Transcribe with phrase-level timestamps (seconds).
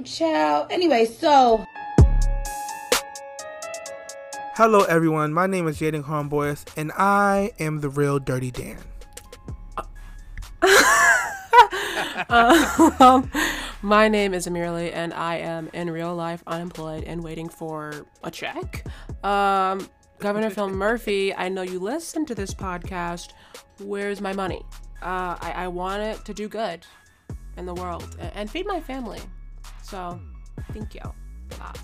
[0.00, 0.66] Um, ciao.
[0.70, 1.62] Anyway, so.
[4.54, 5.34] Hello, everyone.
[5.34, 8.78] My name is Jaden Homeboys, and I am the real Dirty Dan.
[12.30, 13.30] um,
[13.82, 18.30] my name is Amirali, and I am in real life unemployed and waiting for a
[18.30, 18.86] check.
[19.22, 19.86] Um,
[20.18, 23.34] Governor Phil Murphy, I know you listen to this podcast.
[23.80, 24.62] Where's my money?
[25.02, 26.86] Uh, I, I want it to do good
[27.58, 29.20] in the world and, and feed my family.
[29.90, 30.20] So,
[30.72, 30.94] thank
[31.48, 31.78] for that.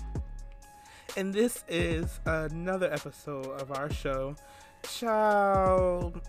[1.17, 4.35] And this is another episode of our show.
[4.83, 6.13] Ciao.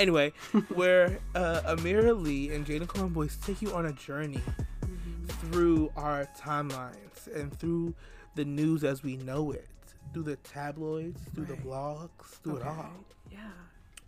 [0.00, 0.32] Anyway,
[0.76, 4.40] where uh, Amira Lee and Jaden Cohen Boys take you on a journey
[4.84, 5.24] mm-hmm.
[5.26, 7.92] through our timelines and through
[8.36, 9.66] the news as we know it,
[10.12, 11.60] through the tabloids, through right.
[11.60, 12.62] the blogs, through okay.
[12.62, 13.04] it all.
[13.28, 13.38] Yeah.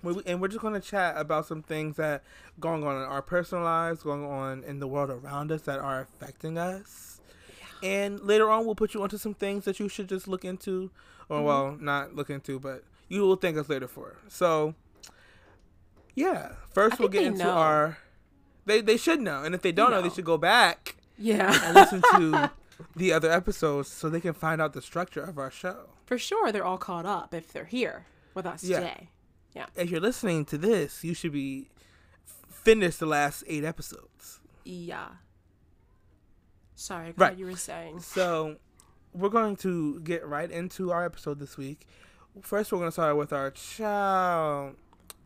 [0.03, 2.23] And we're just going to chat about some things that
[2.59, 6.01] going on in our personal lives, going on in the world around us that are
[6.01, 7.21] affecting us.
[7.83, 7.89] Yeah.
[7.89, 10.91] And later on, we'll put you onto some things that you should just look into,
[11.29, 11.47] or mm-hmm.
[11.47, 14.17] well, not look into, but you will thank us later for.
[14.29, 14.75] So
[16.15, 16.53] yeah.
[16.73, 17.51] First, we'll get into know.
[17.51, 17.99] our.
[18.67, 20.97] They they should know, and if they don't know, know they should go back.
[21.19, 21.59] Yeah.
[21.65, 22.51] And listen to
[22.97, 25.91] the other episodes so they can find out the structure of our show.
[26.07, 28.81] For sure, they're all caught up if they're here with us yeah.
[28.81, 29.09] today.
[29.55, 29.67] Yeah.
[29.77, 31.69] If you're listening to this, you should be
[32.49, 34.41] finished the last eight episodes.
[34.65, 35.09] Yeah.
[36.75, 37.37] Sorry, right.
[37.37, 38.01] you were saying.
[38.01, 38.57] So,
[39.13, 41.87] we're going to get right into our episode this week.
[42.43, 44.77] First, we're going to start with our child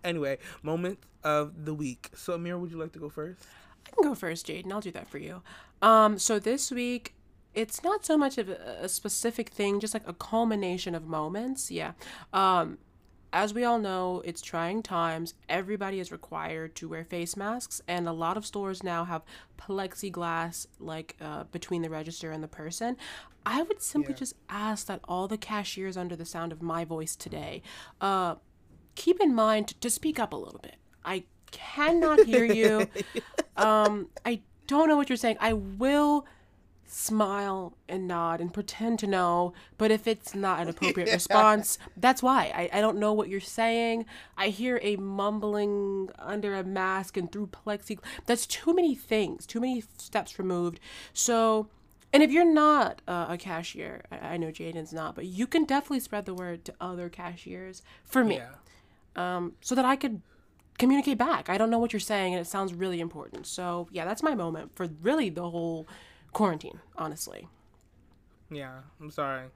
[0.04, 2.10] Anyway, moment of the week.
[2.14, 3.42] So, Amir, would you like to go first?
[3.86, 4.70] I can go first, Jaden.
[4.70, 5.42] I'll do that for you.
[5.80, 7.14] Um, so this week,
[7.54, 11.70] it's not so much of a, a specific thing, just like a culmination of moments.
[11.70, 11.92] Yeah.
[12.34, 12.78] Um,
[13.34, 15.34] as we all know, it's trying times.
[15.48, 19.22] Everybody is required to wear face masks, and a lot of stores now have
[19.58, 22.96] plexiglass like uh, between the register and the person.
[23.44, 24.18] I would simply yeah.
[24.18, 27.60] just ask that all the cashiers under the sound of my voice today
[28.00, 28.36] uh,
[28.94, 30.76] keep in mind to speak up a little bit.
[31.04, 32.88] I cannot hear you.
[33.56, 35.38] um, I don't know what you're saying.
[35.40, 36.24] I will
[36.94, 42.22] smile and nod and pretend to know, but if it's not an appropriate response, that's
[42.22, 42.52] why.
[42.54, 44.06] I, I don't know what you're saying.
[44.36, 48.00] I hear a mumbling under a mask and through plexiglass.
[48.26, 50.80] That's too many things, too many steps removed.
[51.12, 51.68] So,
[52.12, 55.64] and if you're not uh, a cashier, I, I know Jaden's not, but you can
[55.64, 58.36] definitely spread the word to other cashiers for me.
[58.36, 58.50] Yeah
[59.16, 60.20] um, so that I could
[60.78, 61.48] communicate back.
[61.48, 63.46] I don't know what you're saying, and it sounds really important.
[63.46, 65.86] So yeah, that's my moment for really the whole
[66.34, 67.48] quarantine, honestly.
[68.50, 69.46] Yeah, I'm sorry.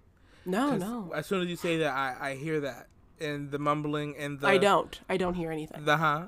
[0.46, 1.12] No, no.
[1.14, 2.88] As soon as you say that, I I hear that
[3.20, 4.46] and the mumbling and the.
[4.46, 4.98] I don't.
[5.08, 5.84] I don't hear anything.
[5.84, 6.26] The huh.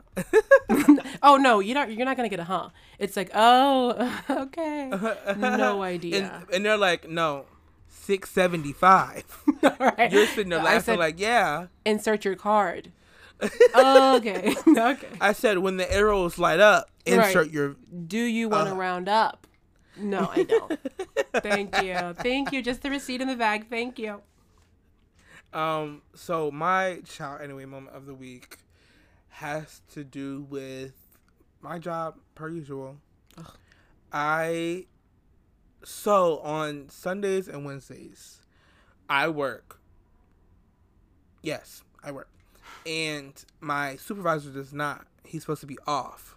[1.22, 1.90] oh no, you're not.
[1.92, 2.68] You're not gonna get a huh.
[2.98, 4.90] It's like oh okay.
[5.36, 6.42] no idea.
[6.42, 7.46] And, and they're like no.
[7.88, 9.24] 675.
[9.78, 10.10] right.
[10.10, 11.66] You're sitting there laughing like, yeah.
[11.84, 12.92] Insert your card
[13.42, 14.54] okay.
[14.66, 15.08] okay.
[15.20, 17.50] I said when the arrows light up, insert right.
[17.50, 17.76] your.
[18.06, 19.46] Do you want to uh, round up?
[20.00, 20.78] No, I don't.
[21.42, 22.14] Thank you.
[22.14, 22.62] Thank you.
[22.62, 23.68] Just the receipt in the bag.
[23.68, 24.22] Thank you.
[25.52, 26.02] Um.
[26.14, 28.58] So my child anyway moment of the week
[29.28, 30.94] has to do with
[31.60, 32.96] my job per usual.
[33.38, 33.50] Ugh.
[34.12, 34.86] I
[35.84, 38.40] so on Sundays and Wednesdays,
[39.08, 39.80] I work.
[41.42, 42.28] Yes, I work
[42.86, 45.06] and my supervisor does not.
[45.24, 46.36] He's supposed to be off.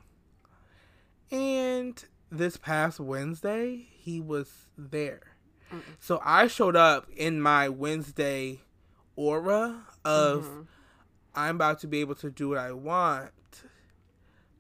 [1.31, 2.03] And
[2.38, 5.22] this past Wednesday, he was there.
[5.72, 5.82] Mm-mm.
[6.00, 8.62] So I showed up in my Wednesday
[9.16, 10.62] aura of mm-hmm.
[11.36, 13.32] I'm about to be able to do what I want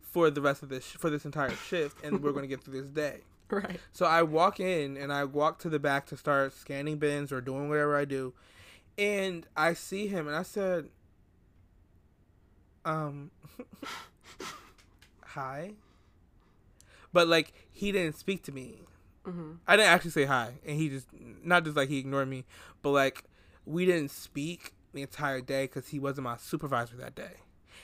[0.01, 2.81] for the rest of this for this entire shift and we're going to get through
[2.81, 3.21] this day.
[3.49, 3.79] Right.
[3.91, 7.39] So I walk in and I walk to the back to start scanning bins or
[7.39, 8.33] doing whatever I do.
[8.97, 10.89] And I see him and I said,
[12.83, 13.29] um
[15.21, 15.73] hi
[17.13, 18.81] but like he didn't speak to me
[19.25, 19.53] mm-hmm.
[19.67, 21.07] i didn't actually say hi and he just
[21.43, 22.43] not just like he ignored me
[22.81, 23.23] but like
[23.65, 27.37] we didn't speak the entire day because he wasn't my supervisor that day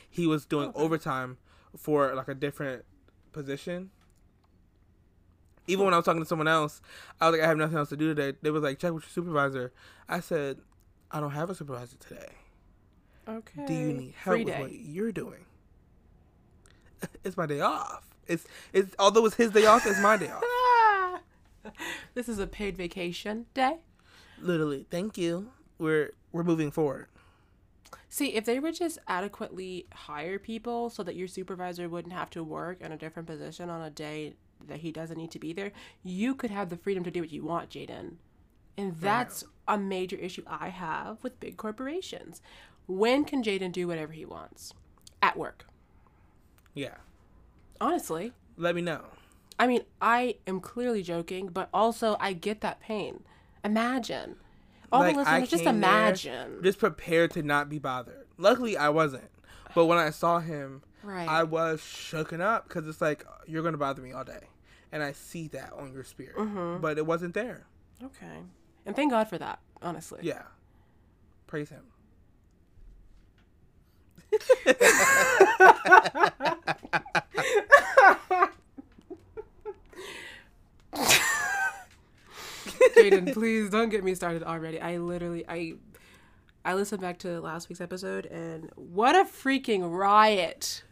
[0.09, 0.79] he was doing okay.
[0.79, 1.37] overtime
[1.77, 2.83] for like a different
[3.31, 3.91] position
[5.69, 6.81] even when I was talking to someone else,
[7.21, 8.35] I was like, I have nothing else to do today.
[8.41, 9.71] They was like, check with your supervisor.
[10.07, 10.57] I said,
[11.11, 12.29] I don't have a supervisor today.
[13.27, 13.65] Okay.
[13.67, 15.45] Do you need help with what you're doing?
[17.23, 18.08] it's my day off.
[18.29, 21.21] It's it's although it's his day off, it's my day off.
[22.13, 23.77] this is a paid vacation day.
[24.39, 25.51] Literally, thank you.
[25.77, 27.07] We're we're moving forward.
[28.07, 32.43] See, if they would just adequately hire people so that your supervisor wouldn't have to
[32.43, 34.33] work in a different position on a day
[34.67, 35.71] that he doesn't need to be there.
[36.03, 38.13] You could have the freedom to do what you want, Jaden.
[38.77, 42.41] And that's a major issue I have with big corporations.
[42.87, 44.73] When can Jaden do whatever he wants?
[45.21, 45.65] At work.
[46.73, 46.95] Yeah.
[47.81, 48.33] Honestly.
[48.57, 49.01] Let me know.
[49.57, 53.23] I mean, I am clearly joking, but also I get that pain.
[53.63, 54.35] Imagine.
[54.91, 56.59] All Like, the I listeners, just came there imagine.
[56.63, 58.25] Just prepared to not be bothered.
[58.37, 59.29] Luckily, I wasn't.
[59.75, 61.27] But when I saw him, Right.
[61.29, 64.47] I was shooken up because it's like you're gonna bother me all day,
[64.91, 66.81] and I see that on your spirit, Mm-hmm.
[66.81, 67.65] but it wasn't there.
[68.03, 68.39] okay.
[68.85, 70.19] And thank God for that, honestly.
[70.23, 70.43] Yeah,
[71.47, 71.83] praise him.
[82.99, 84.79] Jaden, please don't get me started already.
[84.81, 85.73] I literally I
[86.65, 90.83] I listened back to last week's episode and what a freaking riot.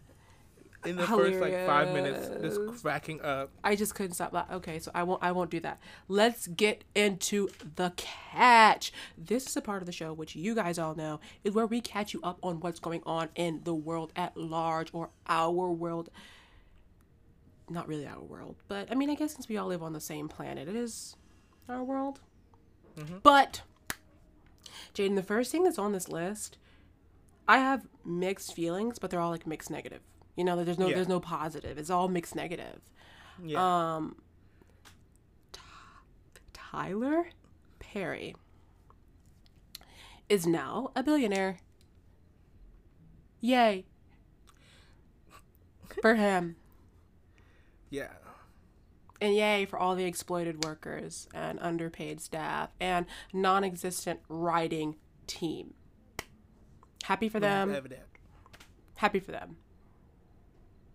[0.86, 2.58] In the first like five minutes, Hilarious.
[2.58, 3.50] just cracking up.
[3.64, 4.48] I just couldn't stop that.
[4.52, 5.80] Okay, so I won't I won't do that.
[6.08, 8.94] Let's get into the catch.
[9.18, 11.82] This is a part of the show which you guys all know is where we
[11.82, 16.10] catch you up on what's going on in the world at large or our world.
[17.70, 20.00] Not really our world, but I mean I guess since we all live on the
[20.00, 21.18] same planet, it is
[21.70, 22.20] our world.
[23.24, 23.62] But
[24.96, 26.58] Jaden, the first thing that's on this list,
[27.48, 30.02] I have mixed feelings, but they're all like mixed negative.
[30.36, 30.96] You know, there's no Yeah.
[30.96, 31.78] there's no positive.
[31.78, 32.82] It's all mixed negative.
[33.44, 34.16] Yeah, Um,
[35.52, 35.62] T-
[36.54, 37.30] Tyler
[37.80, 38.36] Perry
[40.28, 41.58] is now a billionaire.
[43.42, 43.86] Yay.
[46.02, 46.56] For him.
[47.92, 48.10] yeah,
[49.20, 55.74] And yay for all the exploited workers and underpaid staff and non existent writing team.
[57.04, 57.70] Happy for them.
[58.96, 59.58] Happy for them.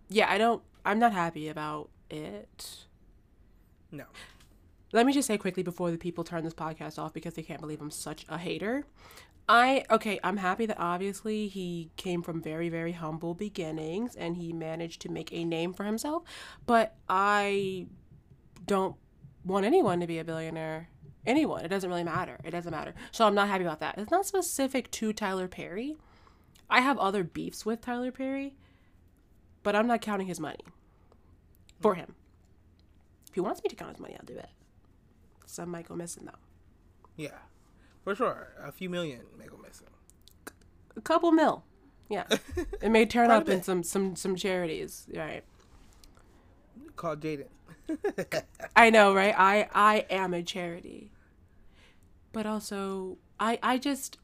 [0.09, 2.85] Yeah, I don't, I'm not happy about it.
[3.91, 4.05] No,
[4.91, 7.61] Let me just say quickly before the people turn this podcast off because they can't
[7.61, 8.85] believe I'm such a hater.
[9.47, 14.53] I okay, I'm happy that obviously he came from very very humble beginnings and he
[14.53, 16.23] managed to make a name for himself,
[16.65, 17.87] but I
[18.65, 18.95] don't
[19.45, 20.89] want anyone to be a billionaire.
[21.25, 22.37] Anyone, it doesn't really matter.
[22.43, 22.93] It doesn't matter.
[23.11, 23.97] So I'm not happy about that.
[23.97, 25.95] It's not specific to Tyler Perry.
[26.69, 28.55] I have other beefs with Tyler Perry,
[29.63, 30.59] but I'm not counting his money
[31.81, 32.15] for him.
[33.29, 34.49] If he wants me to count his money, I'll do it.
[35.45, 36.31] Some might go missing though.
[37.15, 37.37] yeah,
[38.03, 38.53] for sure.
[38.61, 39.87] A few million may go missing.
[40.97, 41.63] A couple mil.
[42.09, 42.25] Yeah.
[42.81, 45.07] It may turn up in some some some charities.
[45.15, 45.43] Right.
[46.95, 47.45] Called Jaden.
[48.75, 49.33] I know, right?
[49.37, 51.11] I I am a charity.
[52.31, 54.17] But also I I just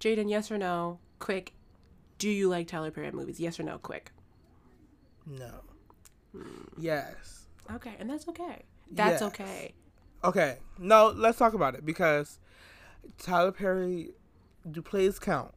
[0.00, 0.98] Jaden, yes or no?
[1.18, 1.52] Quick.
[2.18, 3.38] Do you like Tyler Perry movies?
[3.40, 3.78] Yes or no?
[3.78, 4.10] Quick.
[5.26, 5.60] No.
[6.78, 7.46] Yes.
[7.72, 8.62] Okay, and that's okay.
[8.90, 9.22] That's Yes.
[9.22, 9.74] okay.
[10.24, 10.58] Okay.
[10.78, 12.38] No, let's talk about it because
[13.18, 14.10] Tyler Perry
[14.68, 15.52] do plays count.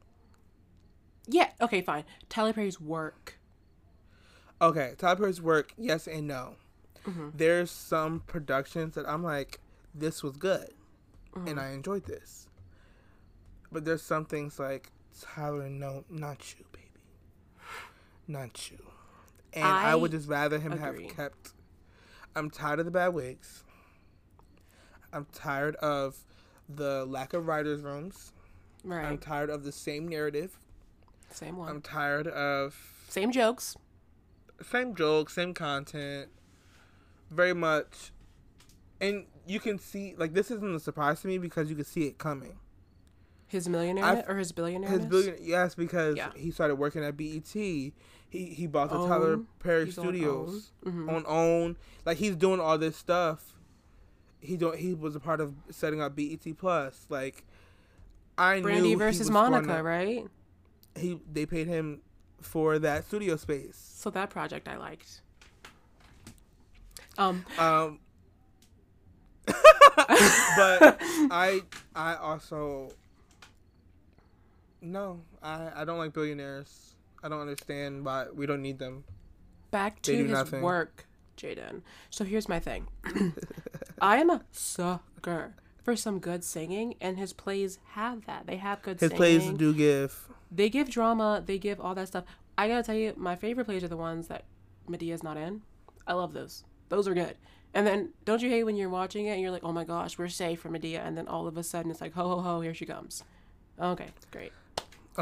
[1.27, 2.03] Yeah, okay, fine.
[2.29, 3.39] Tyler Perry's work.
[4.65, 6.55] Okay, Tyler Perry's work, yes and no.
[7.07, 7.29] Mm-hmm.
[7.35, 9.59] There's some productions that I'm like,
[9.93, 10.69] this was good,
[11.35, 11.47] Mm-hmm.
[11.49, 12.47] and I enjoyed this.
[13.71, 14.91] But there's some things like
[15.21, 16.87] Tyler, no, not you, baby,
[18.27, 18.77] not you.
[19.53, 21.07] And I, would just rather him agree.
[21.07, 21.53] have kept.
[22.35, 23.63] I'm tired of the bad wigs.
[25.13, 26.17] I'm tired of
[26.67, 28.33] the lack of writers' rooms.
[28.83, 29.05] Right.
[29.05, 30.57] I'm tired of the same narrative.
[31.31, 31.69] Same one.
[31.69, 32.75] I'm tired of
[33.09, 33.77] Same jokes.
[34.61, 36.29] Same jokes, same content,
[37.31, 38.11] very much.
[39.01, 42.07] And you can see, like, this isn't a surprise to me because you can see
[42.07, 42.57] it coming.
[43.47, 44.89] His millionaire or his billionaire.
[44.89, 46.31] His billion, yes, because Yeah.
[46.35, 47.47] he started working at BET.
[47.53, 47.93] He
[48.29, 50.91] he bought the Tyler Perry He's on Studios Own.
[50.93, 51.09] Mhm.
[51.13, 51.77] on own.
[52.05, 53.55] Like he's doing all this stuff.
[54.39, 54.77] He don't.
[54.77, 57.05] He was a part of setting up BET Plus.
[57.07, 57.45] Like
[58.37, 60.25] I knew Brandy versus Monica, right?
[60.95, 62.01] He they paid him
[62.41, 63.77] for that studio space.
[63.95, 65.21] So that project I liked.
[67.17, 67.99] Um, Um,
[69.45, 70.97] but
[71.31, 71.61] I
[71.95, 72.91] I also
[74.81, 76.95] no I I don't like billionaires.
[77.23, 79.03] I don't understand why we don't need them.
[79.71, 80.61] back to his nothing.
[80.61, 81.05] work,
[81.37, 81.81] Jaden.
[82.09, 82.87] So here's my thing.
[84.01, 85.53] I am a sucker
[85.85, 88.47] for some good singing, and his plays have that.
[88.47, 89.17] They have good His singing.
[89.17, 90.27] plays do give.
[90.51, 91.43] They give drama.
[91.45, 92.23] They give all that stuff.
[92.57, 94.45] I gotta tell you, my favorite plays are the ones that
[94.89, 95.61] Madea's not in.
[96.07, 96.63] I love those.
[96.89, 97.35] Those are good.
[97.75, 100.17] And then don't you hate when you're watching it and you're like, oh my gosh,
[100.17, 102.61] we're safe from Madea, and then all of a sudden it's like, ho ho ho,
[102.61, 103.23] here she comes.
[103.79, 104.53] Okay, great.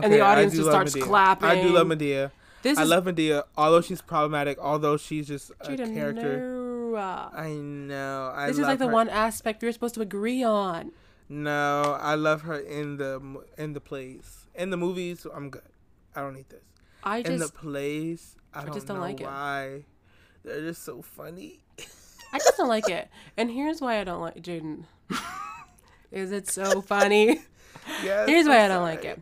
[0.01, 1.01] And the audience just starts Madea.
[1.01, 1.49] clapping.
[1.49, 2.31] I do love Madea.
[2.61, 6.62] This I is love Madea, although she's problematic, although she's just a Jada, character.
[6.97, 8.31] I know.
[8.35, 8.91] I This is like the her.
[8.93, 10.91] one aspect we were supposed to agree on.
[11.29, 14.47] No, I love her in the in the plays.
[14.55, 15.61] In the movies, I'm good.
[16.15, 16.63] I don't need this.
[17.03, 19.25] I in the just, plays, I, don't, just don't know like it.
[19.25, 19.85] why.
[20.43, 21.63] They're just so funny.
[22.33, 23.09] I just don't like it.
[23.37, 24.85] And here's why I don't like Jaden.
[26.11, 27.41] is it so funny?
[28.03, 29.21] Yes, Here's why I'm I don't like it.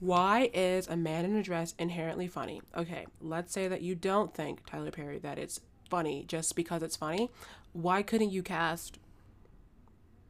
[0.00, 2.60] Why is a man in a dress inherently funny?
[2.76, 6.96] Okay, let's say that you don't think Tyler Perry that it's funny just because it's
[6.96, 7.30] funny.
[7.72, 8.98] Why couldn't you cast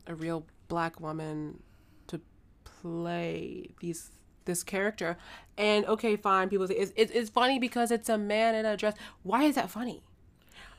[0.07, 1.63] a real black woman
[2.09, 2.21] to
[2.65, 4.11] play these
[4.45, 5.17] this character?
[5.57, 8.77] And okay, fine, people say it's, it's, it's funny because it's a man in a
[8.77, 8.95] dress.
[9.23, 10.03] Why is that funny?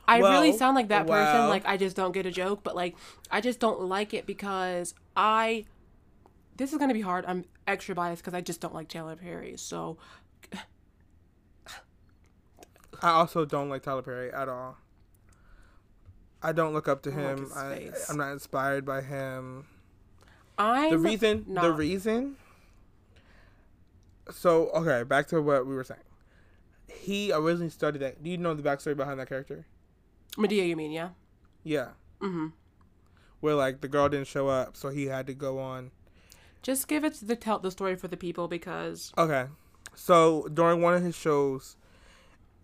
[0.08, 1.38] I really sound like that person.
[1.40, 2.96] well- Like I just don't get a joke, but like
[3.30, 5.66] I just don't like it because I
[6.56, 7.24] this is gonna be hard.
[7.26, 9.56] I'm extra biased because I just don't like Taylor Perry.
[9.56, 9.98] So
[13.02, 14.76] I also don't like Tyler Perry at all.
[16.42, 17.94] I don't look up to I don't like him.
[17.94, 19.66] I, I'm not inspired by him.
[20.58, 22.36] I'm The reason, the reason.
[24.30, 26.00] So okay, back to what we were saying.
[26.88, 28.22] He originally studied that.
[28.22, 29.66] Do you know the backstory behind that character?
[30.36, 30.68] Madea.
[30.68, 31.10] You mean yeah?
[31.62, 31.88] Yeah,
[32.20, 32.48] Mm-hmm.
[33.40, 35.90] where like the girl didn't show up, so he had to go on.
[36.62, 39.46] Just give it the tell the story for the people because Okay,
[39.94, 41.76] so during one of his shows,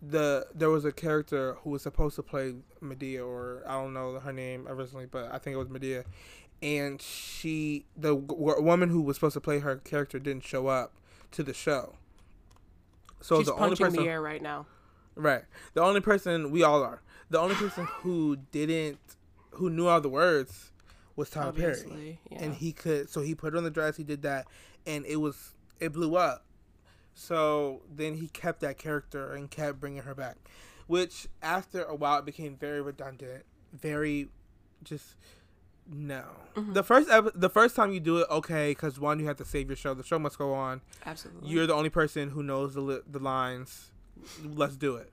[0.01, 4.19] the there was a character who was supposed to play Madea, or I don't know
[4.19, 6.03] her name originally, but I think it was Madea,
[6.61, 10.93] and she the w- woman who was supposed to play her character didn't show up
[11.31, 11.95] to the show.
[13.21, 14.67] So she's the only punching person, the air right now.
[15.15, 18.99] right, the only person we all are, the only person who didn't,
[19.51, 20.71] who knew all the words,
[21.17, 22.37] was Tyler Perry yeah.
[22.39, 24.45] and he could so he put on the dress he did that
[24.85, 26.45] and it was it blew up
[27.19, 30.35] so then he kept that character and kept bringing her back
[30.85, 33.43] which after a while it became very redundant
[33.73, 34.29] very
[34.83, 35.15] just
[35.89, 36.23] no
[36.55, 36.73] Mm-hmm.
[36.73, 39.45] the first ep- the first time you do it okay because one you have to
[39.45, 41.49] save your show the show must go on Absolutely.
[41.49, 43.91] you're the only person who knows the li- the lines
[44.43, 45.11] let's do it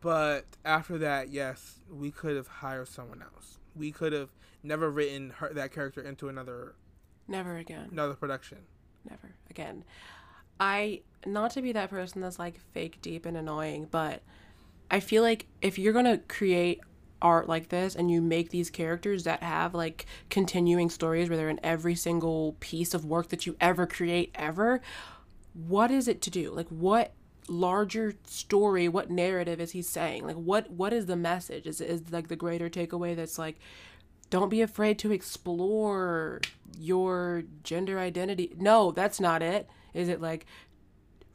[0.00, 4.30] but after that yes we could have hired someone else we could have
[4.62, 6.74] never written her that character into another
[7.28, 7.88] Never again.
[7.92, 8.58] another production
[9.08, 9.84] Never again.
[10.58, 14.22] I not to be that person that's like fake deep and annoying, but
[14.90, 16.80] I feel like if you're gonna create
[17.20, 21.48] art like this and you make these characters that have like continuing stories where they're
[21.48, 24.80] in every single piece of work that you ever create ever,
[25.54, 26.52] what is it to do?
[26.52, 27.12] Like what
[27.48, 30.26] larger story, what narrative is he saying?
[30.26, 31.66] Like what what is the message?
[31.66, 33.58] Is is like the greater takeaway that's like
[34.28, 36.40] don't be afraid to explore
[36.76, 38.52] your gender identity.
[38.58, 39.68] No, that's not it.
[39.96, 40.46] Is it like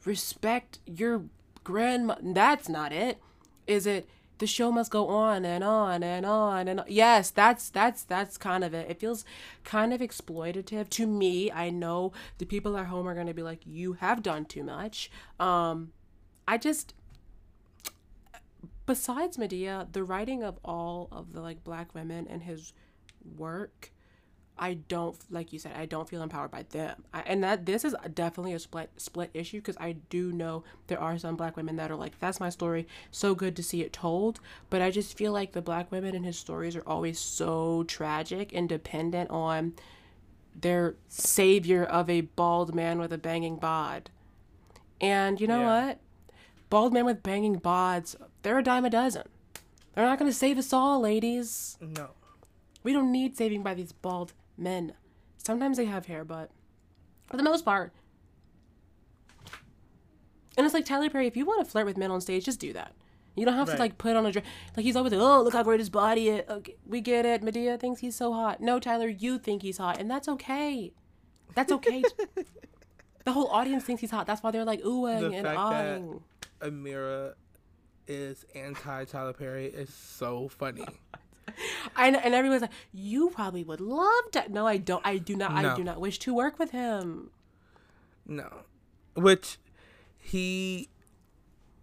[0.04, 1.24] respect your
[1.64, 2.16] grandma?
[2.22, 3.18] That's not it.
[3.66, 6.86] Is it the show must go on and on and on and on?
[6.88, 8.90] Yes, that's that's that's kind of it.
[8.90, 9.24] It feels
[9.64, 11.50] kind of exploitative to me.
[11.50, 14.64] I know the people at home are going to be like you have done too
[14.64, 15.10] much.
[15.38, 15.92] Um
[16.48, 16.94] I just
[18.86, 22.72] besides Madea, the writing of all of the like black women and his
[23.36, 23.91] work,
[24.64, 27.02] I don't like you said, I don't feel empowered by them.
[27.12, 31.00] I, and that this is definitely a split split issue because I do know there
[31.00, 33.92] are some black women that are like, that's my story, so good to see it
[33.92, 34.38] told.
[34.70, 38.52] But I just feel like the black women in his stories are always so tragic
[38.54, 39.72] and dependent on
[40.54, 44.10] their savior of a bald man with a banging bod.
[45.00, 45.86] And you know Yeah.
[45.88, 45.98] what?
[46.70, 49.24] Bald men with banging bods, they're a dime a dozen.
[49.94, 51.76] They're not going to save us all, ladies.
[51.80, 52.10] no
[52.84, 54.92] We don't need saving by these bald men.
[55.38, 56.50] Sometimes they have hair, but
[57.26, 57.92] for the most part.
[60.56, 62.60] And it's like Tyler Perry, if you want to flirt with men on stage, just
[62.60, 62.92] do that.
[63.34, 63.76] You don't have Right.
[63.76, 64.44] to like put on a dress.
[64.76, 66.48] Like he's always like, oh, look how great his body is.
[66.48, 67.42] Okay, we get it.
[67.42, 68.60] Madea thinks he's so hot.
[68.60, 70.92] No, Tyler, you think he's hot, and that's okay.
[71.54, 72.02] That's okay.
[73.24, 74.26] the whole audience thinks he's hot.
[74.26, 76.20] That's why they're like oohing The and ahhing.
[76.60, 77.32] amira
[78.08, 80.84] is anti tyler perry is so funny
[81.96, 84.48] And, and everyone's like, you probably would love to.
[84.50, 85.06] No, I don't.
[85.06, 85.52] I do not.
[85.52, 87.30] I do not wish to work with him.
[88.26, 88.48] no
[89.14, 89.58] which
[90.18, 90.88] he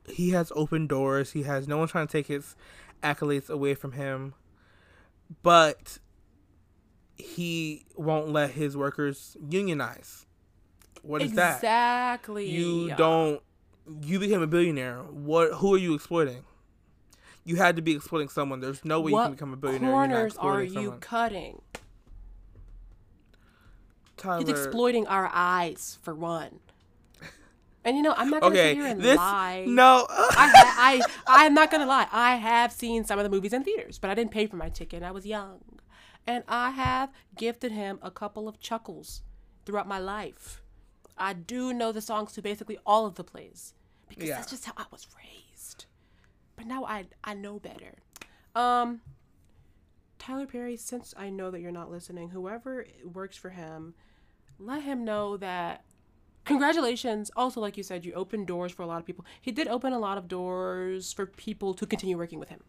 [0.07, 2.55] he has open doors he has no one trying to take his
[3.03, 4.33] accolades away from him
[5.43, 5.99] but
[7.17, 10.25] he won't let his workers unionize
[11.01, 12.49] what is that exactly.
[12.49, 13.41] you don't
[14.01, 16.43] you became a billionaire what who are you exploiting
[17.49, 20.11] you had to be exploiting someone there's no way you can become a billionaire and
[20.11, 20.99] you're not corners are you someone.
[20.99, 21.61] cutting?
[24.17, 26.59] Tyler, He's exploiting our eyes for one.
[27.85, 29.63] And you know, I'm not gonna Okay, sit here and this lie.
[29.65, 30.05] no.
[30.09, 32.07] I, I, I'm not gonna lie.
[32.11, 34.67] I have seen some of the movies in theaters, but I didn't pay for my
[34.67, 35.01] ticket.
[35.01, 35.61] I was young,
[36.27, 39.21] and I have gifted him a couple of chuckles
[39.65, 40.61] throughout my life.
[41.17, 43.73] I do know the songs to basically all of the plays
[44.09, 44.35] because Yeah.
[44.35, 45.45] that's just how I was raised.
[46.59, 47.95] But now I I know better.
[48.53, 48.99] Um,
[50.17, 53.93] Tyler Perry, since I know that you're not listening, whoever works for him,
[54.59, 55.85] let him know that
[56.43, 57.31] congratulations.
[57.37, 59.23] Also, like you said, you opened doors for a lot of people.
[59.39, 62.59] He did open a lot of doors for people to continue working with him.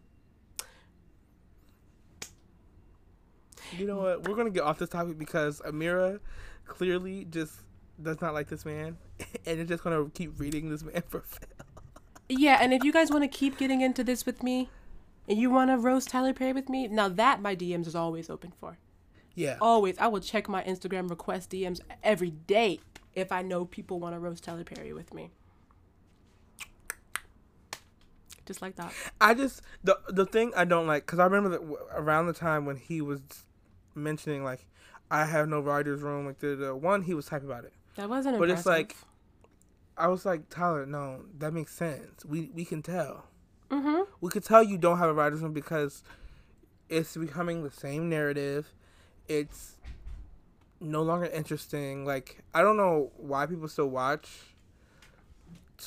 [3.77, 4.25] You know what?
[4.25, 6.21] We're gonna get off this topic because Amira
[6.65, 7.55] clearly just
[8.01, 8.97] does not like this man,
[9.45, 11.25] and is just gonna keep reading this man for.
[12.39, 14.69] Yeah, and if you guys want to keep getting into this with me,
[15.27, 18.29] and you want to roast Tyler Perry with me, now that my DMs is always
[18.29, 18.77] open for.
[19.35, 19.57] Yeah.
[19.61, 22.79] Always, I will check my Instagram request DMs every day
[23.13, 25.31] if I know people want to roast Tyler Perry with me.
[28.45, 28.91] Just like that.
[29.19, 31.61] I just the the thing I don't like because I remember that
[31.95, 33.21] around the time when he was
[33.93, 34.65] mentioning like
[35.09, 37.73] I have no writers room like the, the one he was type about it.
[37.95, 38.57] That wasn't But impressive.
[38.59, 38.95] it's like
[39.97, 42.25] I was like Tyler, no, that makes sense.
[42.25, 43.25] We we can tell.
[43.69, 44.03] mm-hmm.
[44.19, 46.03] We could tell you don't have a writers room because
[46.89, 48.73] it's becoming the same narrative.
[49.27, 49.77] It's
[50.79, 52.05] no longer interesting.
[52.05, 54.29] Like I don't know why people still watch.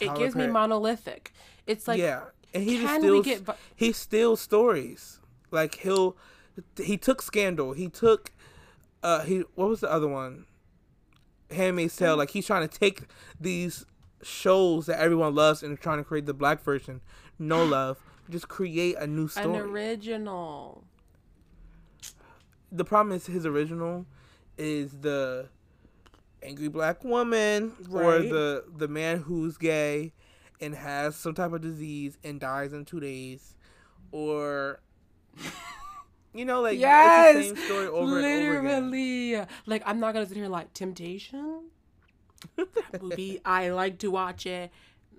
[0.00, 1.32] It Tyler gives me monolithic.
[1.66, 3.40] It's like yeah, and he just can we steals.
[3.46, 5.20] get he steals stories.
[5.50, 6.16] Like he'll,
[6.76, 7.74] he took Scandal.
[7.74, 8.32] He took,
[9.02, 10.46] uh, he what was the other one?
[11.50, 12.16] Handmaid's Tale.
[12.16, 13.02] Like he's trying to take
[13.40, 13.86] these
[14.24, 17.00] shows that everyone loves and trying to create the black version.
[17.38, 17.98] No love,
[18.30, 19.56] just create a new story.
[19.56, 20.84] an original.
[22.72, 24.06] the problem is his original
[24.56, 25.48] is the
[26.42, 30.12] angry black woman or the the man who's gay
[30.60, 33.54] and has some type of disease and dies in two days
[34.12, 34.80] or
[36.34, 39.46] you know like Yes, it's the same story over and over again Literally.
[39.66, 41.70] Like I'm not gonna sit here like Temptation.
[42.56, 44.70] That movie, I like to watch it.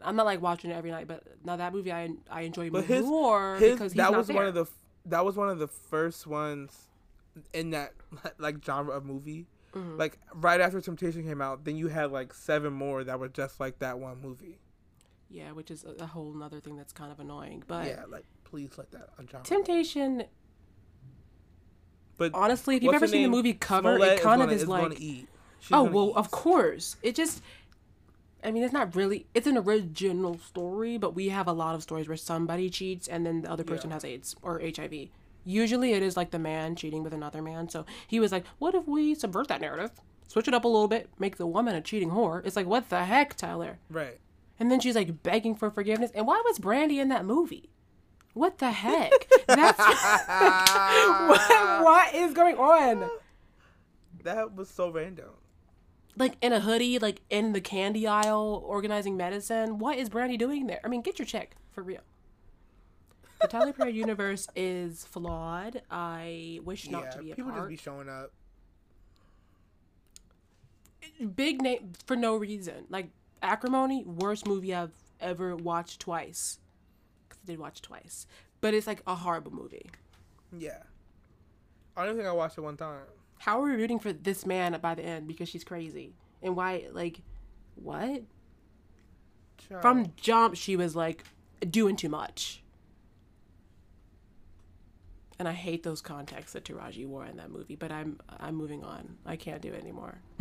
[0.02, 2.86] I'm not like watching it every night, but now that movie I I enjoy but
[2.86, 4.36] his, more his because he's that was there.
[4.36, 4.66] one of the
[5.06, 6.90] that was one of the first ones
[7.54, 7.94] in that
[8.38, 9.98] like genre of movie Mm-hmm.
[9.98, 13.60] like right after temptation came out then you had like seven more that were just
[13.60, 14.58] like that one movie
[15.30, 17.64] yeah, which is a, a whole nother thing that's kind of annoying.
[17.68, 20.24] But yeah like please let that on genre Temptation,
[22.18, 24.90] but honestly, if you've ever seen the movie cover, Smollett it kind of is gonna
[24.90, 25.28] like eat.
[25.66, 26.96] She's Oh well, of course.
[27.02, 27.42] It just
[28.44, 31.82] I mean, it's not really it's an original story, but we have a lot of
[31.82, 33.96] stories where somebody cheats and then the other person Yeah.
[33.96, 35.10] has AIDS or HIV.
[35.44, 37.70] Usually it is like the man cheating with another man.
[37.70, 39.92] So he was like, "What if we subvert that narrative?
[40.28, 42.90] Switch it up a little bit, make the woman a cheating whore." It's like, "What
[42.90, 44.20] the heck, Tyler?" right
[44.60, 46.12] And then she's like begging for forgiveness.
[46.16, 47.70] And why was Brandy in that movie?
[48.34, 49.12] What the heck?
[49.48, 49.78] That's
[51.30, 53.10] what, what is going on?
[54.24, 55.30] that was so random
[56.18, 59.80] like in a hoodie, like in the candy aisle, organizing medicine.
[59.80, 60.80] What is Brandy doing there?
[60.84, 62.02] I mean, get your check for real.
[63.42, 65.82] The Tyler Perry universe is flawed.
[65.92, 67.64] I wish not yeah to be a people part.
[67.64, 68.32] just be showing up
[71.36, 72.86] Big name for no reason.
[72.90, 73.10] Like
[73.42, 76.60] Acrimony, worst movie I've ever watched twice.
[77.30, 78.26] Because I did watch twice,
[78.62, 79.90] but it's like a horrible movie.
[80.58, 80.84] yeah
[81.98, 83.00] i don't think i watched it one time
[83.40, 86.14] How are we rooting for this man by the end because she's crazy?
[86.42, 86.86] And why?
[86.92, 87.22] Like,
[87.76, 88.24] what?
[89.82, 91.24] From jump she was like
[91.70, 92.62] doing too much
[95.40, 98.84] and i hate those contacts that taraji wore in that movie but i'm i'm moving
[98.84, 100.16] on i can't do it anymore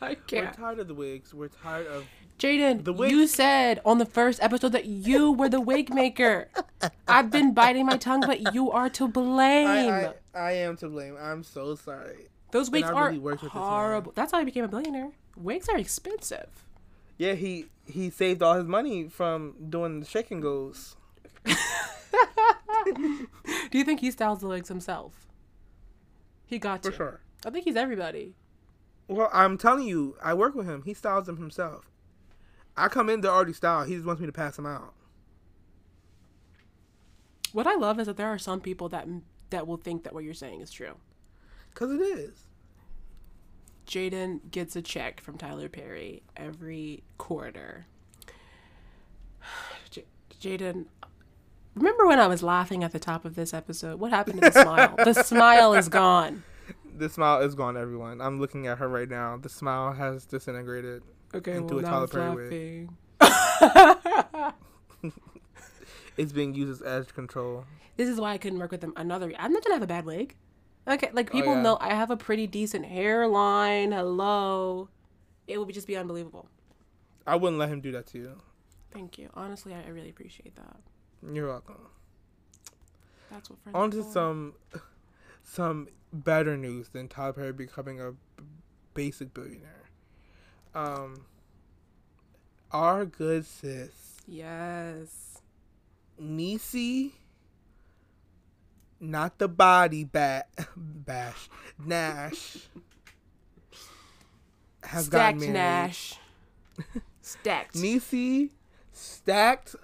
[0.00, 0.46] i can't.
[0.46, 2.04] we're tired of the wigs we're tired of
[2.38, 6.48] jaden The wig- you said on the first episode that you were the wig maker
[7.06, 10.88] i've been biting my tongue but you are to blame I, I, I am to
[10.88, 11.16] blame.
[11.20, 12.28] I'm so sorry.
[12.52, 13.68] Those wigs are really worked with this man.
[13.70, 14.12] horrible.
[14.14, 15.12] That's how he became a billionaire.
[15.36, 16.64] Wigs are expensive.
[17.18, 20.96] Yeah he he saved all his money from doing the shake and goes.
[21.44, 23.28] Do
[23.72, 25.26] you think he styles the wigs himself?
[26.46, 26.96] He got to for to.
[26.96, 27.20] sure.
[27.44, 28.34] I think he's everybody.
[29.08, 30.82] Well i'm telling you i work with him.
[30.84, 31.90] He styles them himself.
[32.76, 33.88] I come in they're already styled.
[33.88, 34.94] He just wants me to pass them out.
[37.52, 39.06] What I love is that there are some people that
[39.50, 40.94] that will think that what you're saying is true.
[41.72, 42.46] because it is
[43.86, 47.86] Jaden gets a check from Tyler Perry every quarter.
[49.90, 50.04] J-
[50.40, 50.84] Jaden,
[51.74, 53.98] remember when I was laughing at the top of this episode?
[53.98, 54.94] What happened to the smile?
[54.96, 56.44] The smile is gone.
[56.96, 61.02] the smile is gone everyone i'm looking at her right now the smile has disintegrated
[61.34, 62.90] Okay, into well a Tyler Perry wig.
[63.20, 64.52] laughing.
[66.16, 67.64] It's being used as edge control.
[68.00, 68.94] This is why I couldn't work with them.
[68.96, 70.34] Another, I'm not gonna have a bad wig.
[70.88, 71.60] Okay, like people Oh, yeah.
[71.62, 73.92] know I have a pretty decent hairline.
[73.92, 74.88] Hello,
[75.46, 76.48] it would just be unbelievable.
[77.26, 78.40] I wouldn't let him do that to you.
[78.90, 79.28] Thank you.
[79.34, 80.76] Honestly, I, I really appreciate that.
[81.30, 81.88] You're welcome.
[83.30, 83.76] That's what friends.
[83.76, 84.54] On to some
[85.42, 88.14] some better news than Tyler Perry becoming a
[88.94, 89.90] basic billionaire.
[90.74, 91.26] Um,
[92.72, 95.42] our good sis Yes.
[96.18, 97.10] Niecy,
[99.00, 101.48] not the body bat bash
[101.84, 102.58] Nash
[104.82, 105.52] has Stacked gotten married.
[105.52, 106.14] Nash.
[107.22, 107.74] Stacked.
[107.74, 108.50] Niecy
[108.92, 109.74] stacked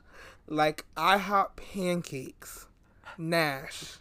[0.46, 2.66] like IHOP pancakes.
[3.18, 3.98] Nash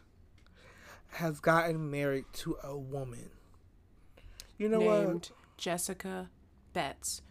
[1.12, 3.30] has gotten married to a woman.
[4.58, 6.30] You know named Jessica
[6.73, 7.21] Betts,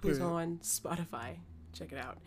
[0.00, 0.32] who's Period.
[0.32, 1.36] on Spotify.
[1.72, 2.18] Check it out.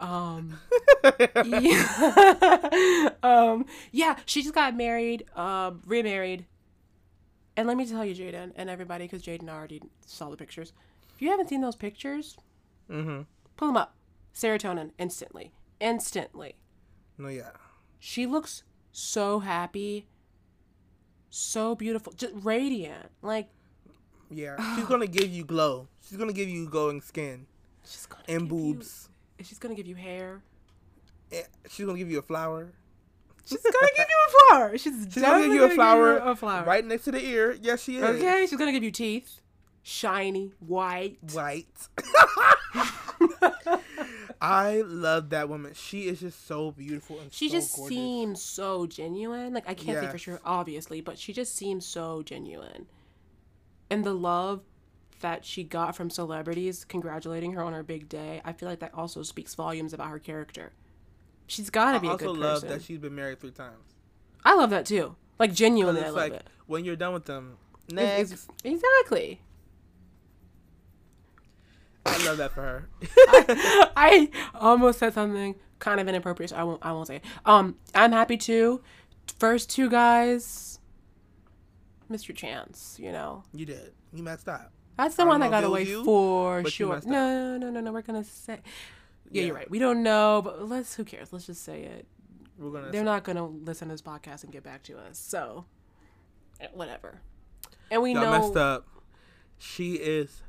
[0.00, 0.58] Um,
[1.46, 3.08] yeah.
[3.22, 6.46] um, yeah, she just got married, um, remarried.
[7.56, 10.72] And let me tell you, Jaden and everybody, because Jaden already saw the pictures.
[11.14, 12.36] If you haven't seen those pictures,
[12.90, 13.22] mm-hmm.
[13.56, 13.94] pull them up.
[14.34, 15.52] Serotonin, instantly.
[15.80, 16.54] Instantly.
[17.16, 17.50] No, yeah.
[17.98, 20.06] She looks so happy,
[21.30, 23.10] so beautiful, just radiant.
[23.22, 23.48] Like,
[24.30, 24.56] Yeah.
[24.76, 25.88] She's gonna give you glow.
[26.08, 27.46] She's gonna give you glowing skin
[27.88, 28.82] she's gonna and give you-
[29.42, 30.42] she's gonna give you hair.
[31.32, 32.72] Eh, She's gonna give you a flower.
[33.44, 34.78] She's gonna give you a flower.
[34.78, 36.64] She's, She's gonna give you a flower, a flower.
[36.64, 37.56] right next to the ear.
[37.60, 38.02] Yes, she is.
[38.04, 39.40] Okay, she's gonna give you teeth,
[39.82, 41.18] shiny, white.
[41.32, 41.66] White.
[44.40, 45.72] I love that woman.
[45.74, 47.96] She is just so beautiful and She so just gorgeous.
[47.96, 49.52] seems so genuine.
[49.52, 52.86] Like I can't say for sure, obviously, but she just seems so genuine.
[53.90, 54.62] And the love
[55.20, 58.94] that she got from celebrities congratulating her on her big day, I feel like that
[58.94, 60.72] also speaks volumes about her character.
[61.46, 62.68] She's got to be a also good love person.
[62.68, 63.94] that she's been married three times.
[64.44, 65.16] I love that too.
[65.38, 66.46] Like genuinely, I love like it.
[66.66, 67.56] when you're done with them,
[67.90, 68.48] next.
[68.64, 69.40] exactly.
[72.04, 72.88] I love that for her.
[73.96, 76.50] I almost said something kind of inappropriate.
[76.50, 76.84] So I won't.
[76.84, 77.16] I won't say.
[77.16, 77.24] It.
[77.44, 78.80] Um, I'm happy to.
[79.38, 80.80] First two guys,
[82.10, 82.34] Mr.
[82.34, 82.96] Chance.
[82.98, 83.92] You know, you did.
[84.12, 84.72] You messed up.
[84.98, 87.00] That's the I one that got if it was away you, for sure.
[87.06, 87.92] No, no, no, no.
[87.92, 88.60] We're gonna say.
[89.30, 89.70] Yeah, you're right.
[89.70, 90.94] We don't know, but let's.
[90.96, 91.32] Who cares?
[91.32, 92.06] Let's just say it.
[92.58, 92.90] We're gonna.
[92.90, 95.18] They're not gonna listen to this podcast and get back to us.
[95.18, 95.66] So,
[96.60, 97.20] eh, whatever.
[97.92, 98.88] And we Y'all know messed up.
[99.56, 100.42] She is.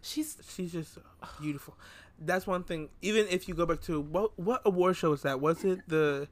[0.00, 0.98] she's She's just
[1.40, 1.76] beautiful.
[2.18, 2.88] That's one thing.
[3.02, 5.38] Even if you go back to what what award show was that?
[5.40, 6.28] Was it the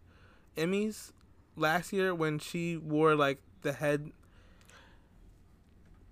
[0.56, 1.12] Emmys
[1.56, 4.12] last year when she wore like the head?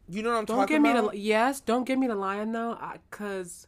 [0.08, 1.12] You know what I'm Don't talking give me about?
[1.12, 1.60] the yes.
[1.60, 2.78] Don't give me the lion though,
[3.10, 3.66] because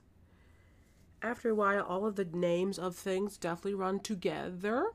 [1.23, 4.87] after a while, all of the names of things definitely run together.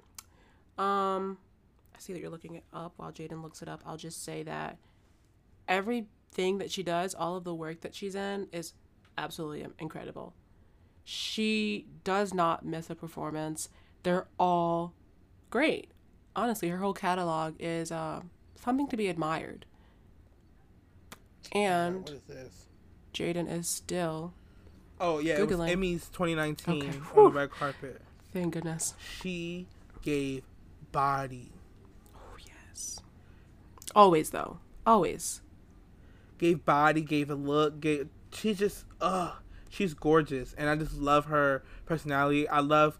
[0.78, 1.38] Um,
[1.96, 3.82] I see that you're looking it up while Jaden looks it up.
[3.86, 4.78] I'll just say that
[5.68, 8.74] everything that she does, all of the work that she's in, is
[9.18, 10.34] absolutely incredible.
[11.04, 13.70] She does not miss a performance.
[14.02, 14.94] They're all
[15.52, 15.92] great.
[16.36, 18.22] Honestly, her whole catalog is uh,
[18.60, 19.66] something to be admired.
[21.52, 22.66] And what is this?
[23.14, 24.34] Jaden is still,
[25.00, 26.88] Oh yeah, it was Emmys 2019 Okay.
[26.90, 27.24] on Whew.
[27.30, 28.02] the red carpet.
[28.34, 28.94] thank goodness.
[29.00, 29.68] She
[30.02, 30.44] gave
[30.92, 31.52] body,
[32.16, 32.36] Oh,
[32.70, 33.00] yes.
[33.96, 34.60] Always, though.
[34.86, 35.42] Always.
[36.38, 37.80] gave body, gave a look.
[37.80, 39.34] Gave she just uh
[39.70, 42.48] she's gorgeous, and I just love her personality.
[42.50, 43.00] I love,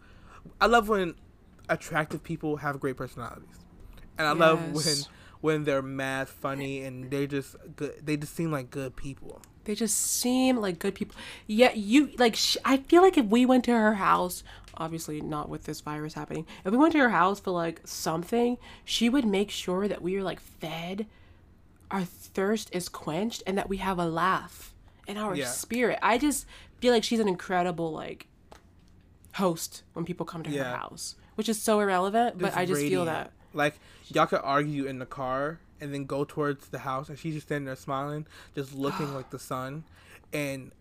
[0.62, 1.16] I love when
[1.70, 3.60] attractive people have great personalities,
[4.18, 5.10] and I love when Yes.
[5.46, 7.94] When they're mad funny and they just good.
[8.04, 9.42] They just seem like good people.
[9.66, 11.16] They just seem like good people.
[11.48, 14.44] Yeah, you, like, sh- I feel like if we went to her house,
[14.78, 18.58] obviously not with this virus happening, if we went to her house for, like, something,
[18.84, 21.08] she would make sure that we are, like, fed,
[21.90, 24.72] our thirst is quenched, and that we have a laugh
[25.08, 25.48] in our Yeah.
[25.48, 25.98] spirit.
[26.04, 26.46] I just
[26.80, 28.28] feel like she's an incredible, like,
[29.36, 33.06] host when people come to her house, which is so irrelevant, but I just feel
[33.06, 33.32] that.
[33.56, 37.34] Like y'all could argue in the car and then go towards the house, and she's
[37.34, 39.84] just standing there smiling, just looking like the sun,
[40.32, 40.72] and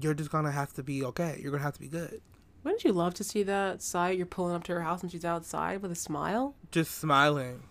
[0.00, 1.38] you're just gonna have to be okay.
[1.40, 2.20] You're gonna have to be good.
[2.64, 4.16] Wouldn't you love to see that sight?
[4.16, 6.54] You're pulling up to her house and she's outside with a smile.
[6.70, 7.64] Just smiling.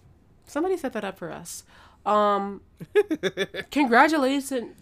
[0.46, 1.64] Somebody set that up for us.
[2.06, 2.62] Um,
[3.72, 4.76] congratulations,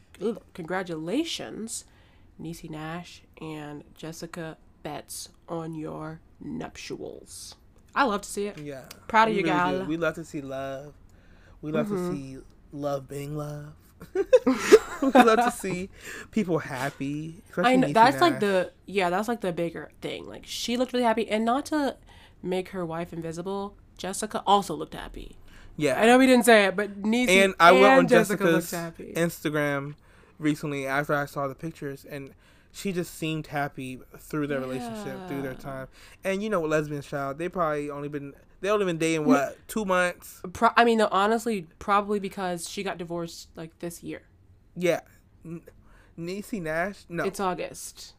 [0.53, 1.86] congratulations,
[2.41, 7.55] Niecy Nash and Jessica Betts on your nuptials.
[7.95, 8.58] I love to see it.
[8.60, 8.82] Yeah.
[9.08, 9.86] Proud of you, really gal.
[9.86, 10.93] We love to see love.
[11.62, 12.10] We love Mm-hmm.
[12.10, 12.38] to see
[12.71, 13.73] love being love.
[14.15, 15.89] we love to see
[16.32, 17.43] people happy.
[17.58, 20.25] I know that's like the yeah, that's like the bigger thing.
[20.27, 21.97] Like she looked really happy, and not to
[22.41, 25.36] make her wife invisible, Jessica also looked happy.
[25.77, 29.13] Yeah, I know we didn't say it, but Niecy and I went on Jessica's happy.
[29.15, 29.95] Instagram
[30.39, 32.32] recently after I saw the pictures, and
[32.71, 35.88] she just seemed happy through their relationship, through their time.
[36.23, 39.57] And you know, what lesbian child, they probably only been they only been dating what
[39.67, 40.41] two months?
[40.53, 44.21] Pro- I mean, no, honestly, probably because she got divorced like this year.
[44.75, 45.01] Yeah,
[45.45, 45.62] N-
[46.17, 48.13] Niecy Nash, no, It's August.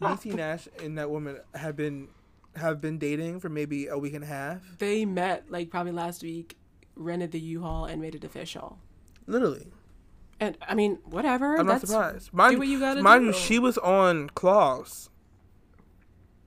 [0.00, 2.08] Niecy Nash and that woman have been
[2.54, 6.22] have been dating for maybe a week and a half, They met like probably last
[6.22, 6.56] week,
[6.94, 8.78] rented the U-Haul and made it official.
[9.26, 9.66] literally.
[10.38, 11.56] And I mean, whatever.
[11.56, 12.32] I'm not surprised.
[12.32, 13.26] Mind, what you gotta mind do.
[13.28, 15.08] you, she was on Claws.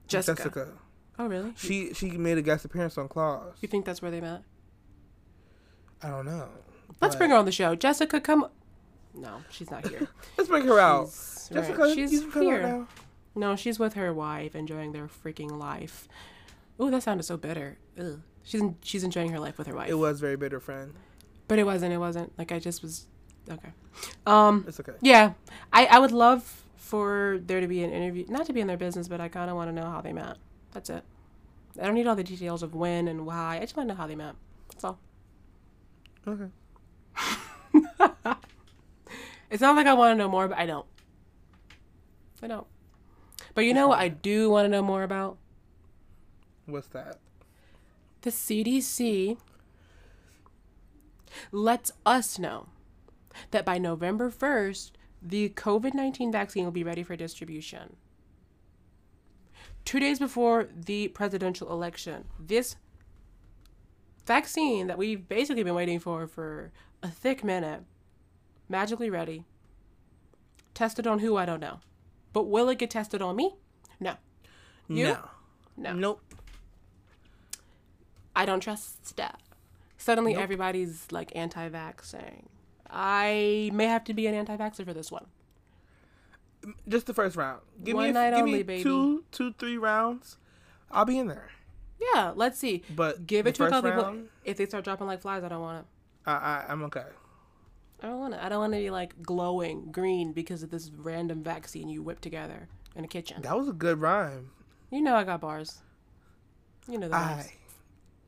[0.06, 0.36] Jessica.
[0.42, 0.68] Jessica.
[1.18, 1.52] Oh, really?
[1.56, 3.56] She she made a guest appearance on Claws.
[3.60, 4.42] You think that's where they met?
[6.02, 6.48] I don't know.
[7.00, 7.74] Let's but- bring her on the show.
[7.74, 8.46] Jessica, come.
[9.14, 10.08] No, she's not here.
[10.38, 11.06] Let's bring her out.
[11.06, 12.62] She's, Jessica, right, she's you can come out here.
[12.62, 12.88] now.
[13.34, 16.08] No, she's with her wife, enjoying their freaking life.
[16.78, 17.78] Oh, that sounded so bitter.
[17.98, 18.20] Ugh.
[18.44, 19.90] She's she's enjoying her life with her wife.
[19.90, 20.94] It was very bitter, friend.
[21.48, 21.92] but it wasn't.
[21.92, 22.36] It wasn't.
[22.38, 23.06] Like I just was.
[23.48, 23.70] Okay.
[24.26, 24.64] Um.
[24.66, 24.92] It's okay.
[25.00, 25.32] Yeah,
[25.72, 28.76] I I would love for there to be an interview, not to be in their
[28.76, 30.36] business, but I kind of want to know how they met.
[30.72, 31.04] That's it.
[31.80, 33.58] I don't need all the details of when and why.
[33.58, 34.34] I just want to know how they met.
[34.70, 34.98] That's all.
[36.26, 36.48] Okay.
[39.50, 40.86] It's not like I want to know more, but I don't.
[42.40, 42.66] I don't.
[43.54, 45.36] But you know what I do want to know more about?
[46.66, 47.18] What's that?
[48.22, 49.38] The CDC
[51.50, 52.68] lets us know
[53.50, 57.96] that by November 1st, the COVID 19 vaccine will be ready for distribution.
[59.84, 62.76] Two days before the presidential election, this
[64.26, 66.70] vaccine that we've basically been waiting for for
[67.02, 67.82] a thick minute,
[68.68, 69.44] magically ready.
[70.74, 71.36] Tested on who?
[71.36, 71.80] I don't know.
[72.32, 73.56] But will it get tested on me?
[73.98, 74.14] No.
[74.88, 75.04] You?
[75.04, 75.28] No.
[75.76, 75.92] No.
[75.92, 76.34] Nope.
[78.36, 79.40] I don't trust that.
[79.98, 80.42] Suddenly Nope.
[80.42, 82.44] everybody's like anti-vaxxing.
[82.90, 85.26] I may have to be an anti-vaxxer for this one.
[86.88, 87.60] Just the first round.
[87.82, 88.82] Give One me, a, night give only, me baby.
[88.82, 90.36] two, two, three rounds.
[90.90, 91.50] I'll be in there.
[92.14, 92.82] Yeah, let's see.
[92.94, 94.18] But Give it to a couple people.
[94.44, 95.84] If they start dropping like flies, I don't want it.
[96.26, 97.04] I, I, I'm okay.
[98.02, 98.40] I don't want it.
[98.42, 102.22] I don't want to be like glowing green because of this random vaccine you whipped
[102.22, 103.42] together in a kitchen.
[103.42, 104.50] That was a good rhyme.
[104.90, 105.78] You know I got bars.
[106.88, 107.46] You know the bars.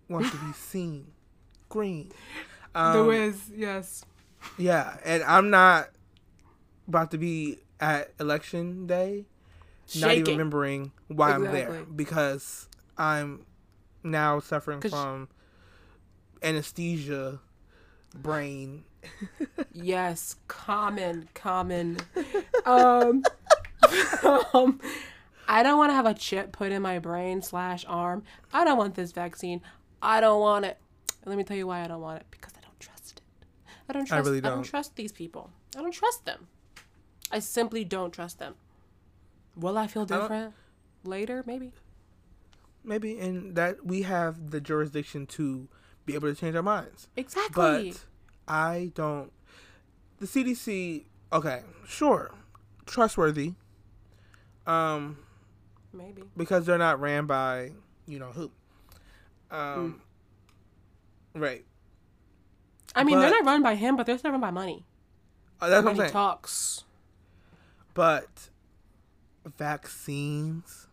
[0.09, 1.07] I want to be seen.
[1.69, 2.13] Green.
[2.75, 4.05] the Um, whiz, yes.
[4.59, 5.91] Yeah, and I'm not
[6.89, 9.25] about to be at election day,
[9.97, 13.47] not even remembering why I'm there because I'm
[14.03, 15.29] now suffering from
[16.43, 17.41] anesthesia
[18.15, 18.85] brain.
[19.75, 21.99] Yes, common, common.
[22.67, 23.25] um,
[24.23, 24.81] um,
[25.49, 28.23] I don't want to have a chip put in my brain slash arm.
[28.53, 29.61] I don't want this vaccine.
[30.01, 30.79] I don't want it.
[31.23, 32.27] And let me tell you why I don't want it.
[32.31, 33.23] Because I don't trust it.
[33.93, 34.27] I don't I trust.
[34.27, 34.53] I, really don't.
[34.55, 34.63] don't.
[34.65, 35.51] trust these people.
[35.77, 36.49] I don't trust them.
[37.31, 38.55] I simply don't trust them.
[39.55, 40.55] Will I feel different
[41.05, 41.43] later?
[41.47, 41.73] Maybe.
[42.85, 45.69] Maybe, and that we have the jurisdiction to
[46.07, 47.09] be able to change our minds.
[47.17, 47.93] Exactly.
[47.93, 48.05] But
[48.49, 49.31] I don't.
[50.19, 52.33] The CDC, okay, sure,
[52.87, 53.53] trustworthy.
[54.67, 55.19] Um,
[55.93, 56.23] Maybe.
[56.37, 57.73] because they're not ran by
[58.07, 58.51] you know who.
[59.51, 60.01] Um,
[61.35, 61.65] right.
[62.95, 64.85] I mean, they're not run by him, but they're still run by money.
[65.61, 66.11] Uh, that's what I'm saying.
[66.11, 66.85] talks.
[67.95, 68.49] But
[69.59, 70.89] vaccines,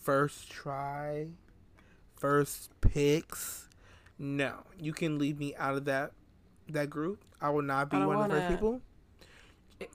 [0.00, 1.28] first try,
[2.16, 3.68] first picks.
[4.18, 6.12] No, you can leave me out of that
[6.68, 7.24] that group.
[7.40, 8.80] I will not be one of the first people.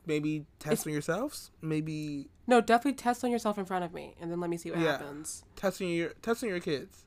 [0.05, 1.51] Maybe test on yourselves.
[1.61, 4.71] Maybe No, definitely test on yourself in front of me, and then let me see
[4.71, 4.93] what Yeah.
[4.93, 5.43] happens.
[5.57, 7.05] testing your testing your kids.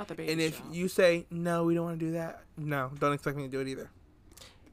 [0.00, 0.64] Not the baby And if show.
[0.72, 2.42] you say no, we don't want to do that.
[2.56, 3.90] No, don't expect me to do it either.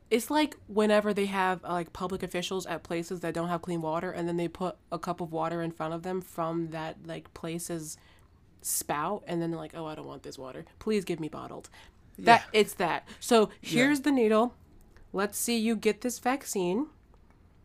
[0.10, 3.82] it's like whenever they have uh, like public officials at places that don't have clean
[3.82, 6.96] water, and then they put a cup of water in front of them from that
[7.06, 7.98] like place's
[8.62, 10.64] spout, and then they're like, "Oh, I don't want this water.
[10.80, 11.70] Please give me bottled."
[12.20, 13.06] That it's that.
[13.20, 14.54] So here's the needle.
[15.14, 16.88] Let's see you get this vaccine.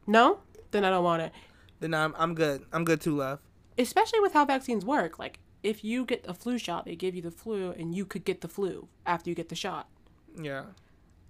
[0.07, 0.41] No,
[0.73, 1.33] then I don't want it.
[1.81, 2.65] Then I'm I'm good.
[2.73, 3.39] I'm good too, love.
[3.79, 5.19] especially with how vaccines work.
[5.19, 8.25] Like, if you get a flu shot, they give you the flu, and you could
[8.25, 9.89] get the flu after you get the shot.
[10.37, 10.65] Yeah.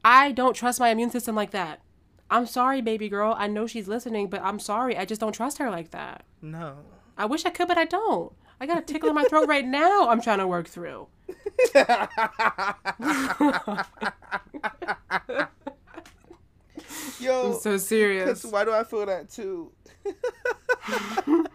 [0.05, 1.81] I don't trust my immune system like that.
[2.31, 3.35] I'm sorry, baby girl.
[3.37, 4.97] I know she's listening, but I'm sorry.
[4.97, 6.25] I just don't trust her like that.
[6.40, 6.79] No.
[7.16, 8.33] I wish I could, but I don't.
[8.59, 10.09] I got a tickle in my throat right now.
[10.09, 11.09] I'm trying to work through.
[17.21, 18.45] Yo, I'm so serious.
[18.45, 19.73] why do I feel that too?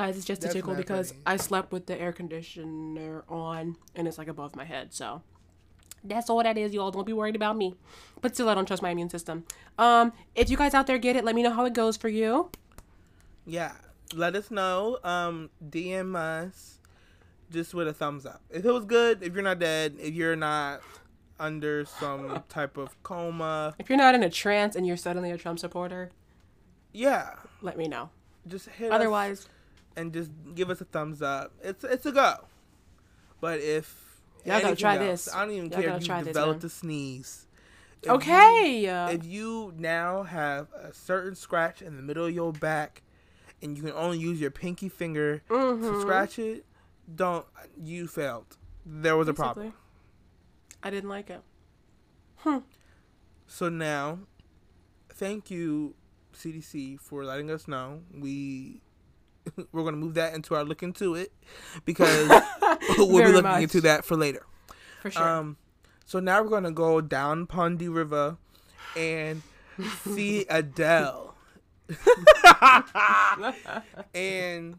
[0.00, 1.12] Guys, it's just a tickle because.
[1.26, 4.94] I slept with the air conditioner on and it's like above my head.
[4.94, 5.20] So
[6.02, 6.90] that's all that is, y'all.
[6.90, 7.74] Don't be worried about me.
[8.22, 9.44] But still, I don't trust my immune system.
[9.78, 12.08] Um, if you guys out there get it, let me know how it goes for
[12.08, 12.50] you.
[13.44, 13.72] Yeah,
[14.14, 15.00] let us know.
[15.04, 16.78] Um, DM us
[17.52, 18.40] just with a thumbs up.
[18.48, 20.80] If it was good, if you're not dead, if you're not
[21.38, 25.36] under some type of coma, If you're not in a trance and you're suddenly a
[25.36, 26.10] Trump supporter,
[26.90, 28.08] yeah, let me know.
[28.48, 29.46] just hit us Otherwise,
[29.96, 31.52] and just give us a thumbs up.
[31.62, 32.46] It's it's a go.
[33.40, 34.06] But if
[34.44, 35.34] Y'all gotta try else, this.
[35.34, 36.66] I don't even Y'all care if you this, developed man.
[36.66, 37.46] a sneeze.
[38.02, 38.86] If you- okay.
[38.88, 43.02] uh, if you now have a certain scratch in the middle of your back
[43.62, 46.00] and you can only use your pinky finger to Mhm.
[46.00, 46.64] scratch it,
[47.14, 47.44] don't
[47.78, 48.56] you failed.
[48.86, 49.74] There was a problem.
[50.82, 51.42] I didn't like it.
[52.36, 52.58] Hmm.
[53.46, 54.20] So now
[55.10, 55.94] thank you
[56.32, 58.02] CDC for letting us know.
[58.14, 58.80] We
[59.72, 61.32] we're going to move that into our look into it
[61.84, 62.28] because
[62.98, 63.62] we'll be looking much.
[63.62, 64.46] into that for later.
[65.02, 65.28] For sure.
[65.28, 65.56] Um,
[66.10, 68.36] so now we're gonna go down Pondy River
[68.96, 69.42] and
[70.04, 71.36] see Adele.
[74.12, 74.78] and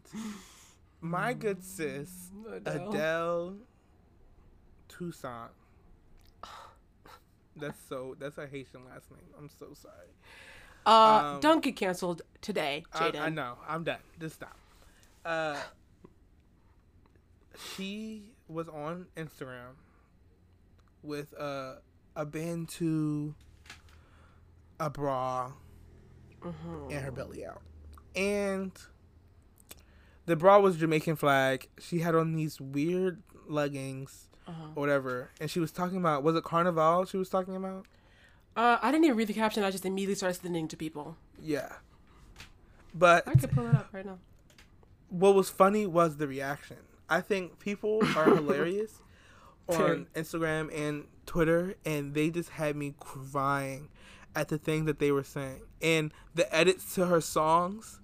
[1.00, 2.88] my good sis, Adele.
[2.90, 3.54] Adele
[4.90, 5.50] Toussaint.
[7.56, 8.14] That's so.
[8.18, 9.20] That's a Haitian last name.
[9.38, 9.94] I'm so sorry.
[10.84, 13.20] uh, um, don't get canceled today, I, Jaden.
[13.20, 13.56] I know.
[13.66, 14.00] I'm done.
[14.20, 14.58] Just stop.
[15.24, 15.56] Uh,
[17.74, 19.74] she was on Instagram
[21.02, 21.74] with uh,
[22.16, 23.34] a band to
[24.80, 25.52] a bra
[26.90, 27.62] and her belly out,
[28.16, 28.72] and
[30.26, 31.68] the bra was Jamaican flag.
[31.78, 34.64] She had on these weird leggings Uh-huh.
[34.74, 37.04] or whatever, and she was talking about was it Carnival?
[37.04, 37.86] She was talking about
[38.56, 39.62] Uh, I didn't even read the caption.
[39.62, 41.16] I just immediately started sending to people.
[41.40, 41.72] yeah.
[42.94, 44.18] But I could pull it up right now.
[45.12, 46.78] What was funny was the reaction.
[47.08, 49.02] I think people are hilarious
[49.68, 53.88] on Instagram and Twitter, and they just had me crying
[54.34, 55.60] at the thing that they were saying.
[55.82, 58.00] And the edits to her songs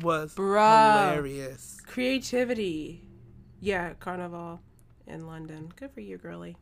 [0.00, 1.10] was Bruh.
[1.10, 1.78] hilarious.
[1.86, 3.02] Creativity.
[3.60, 4.60] Yeah, Carnival
[5.06, 5.72] in London.
[5.76, 6.56] Good for you, girly.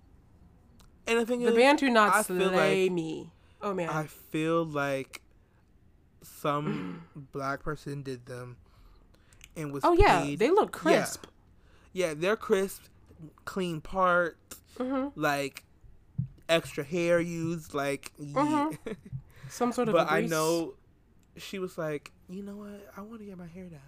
[1.06, 3.30] And the thing The is, band do not I slay like- me.
[3.62, 3.88] Oh man.
[3.88, 5.22] I feel like
[6.22, 8.56] some black person did them
[9.58, 11.26] and was oh yeah, they look crisp.
[11.92, 12.84] Yeah, they're crisp,
[13.44, 14.36] clean parts,
[14.78, 15.20] Mm-hmm.
[15.20, 15.64] like
[16.48, 18.12] extra hair used, like.
[18.20, 18.78] Mhm.
[18.86, 18.92] yeah.
[19.50, 19.94] Some sort of.
[19.94, 20.74] but I know
[21.36, 22.88] she was like, you know what?
[22.96, 23.80] I want to get my hair done,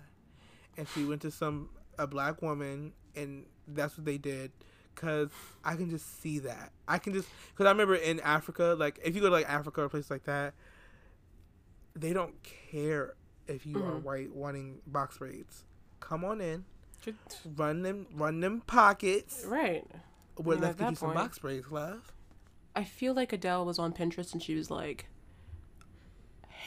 [0.76, 4.50] and she went to some a black woman, and that's what they did.
[4.96, 5.28] Cause
[5.64, 6.72] I can just see that.
[6.88, 9.83] I can just because I remember in Africa, like if you go to like Africa
[9.83, 10.52] or a place like that,
[11.94, 12.35] they don't
[12.70, 13.14] care
[13.50, 14.02] if you are Mhm.
[14.02, 15.64] white wanting box braids.
[16.00, 16.64] Come on in,
[17.56, 19.44] run them, run them pockets.
[19.46, 19.86] Right.
[20.38, 22.12] We're at get that you some box braids, love.
[22.74, 25.06] I feel like Adele was on Pinterest and she was like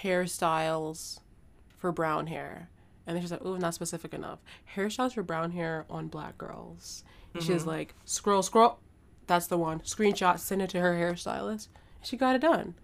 [0.01, 1.19] hairstyles
[1.77, 2.69] for brown hair.
[3.05, 4.39] And then she's like, ooh, not specific enough.
[4.75, 7.03] Hairstyles for brown hair on black girls.
[7.39, 8.79] She was like, scroll, scroll.
[9.27, 9.79] That's the one.
[9.79, 11.67] Screenshot, send it to her hairstylist.
[12.01, 12.75] She got it done.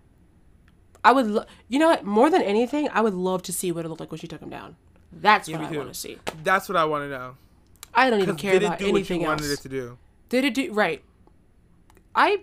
[1.04, 2.04] I would, lo- you know what?
[2.06, 4.42] More than anything, I would love to see what it looked like when she took
[4.42, 4.76] him down.
[5.12, 6.18] That's Yeah, what I want to see.
[6.44, 7.36] That's what I want to know.
[7.94, 9.42] I don't even care did it about do what you anything else.
[9.42, 9.98] wanted it to do?
[10.30, 11.04] Did it do right?
[12.14, 12.42] I,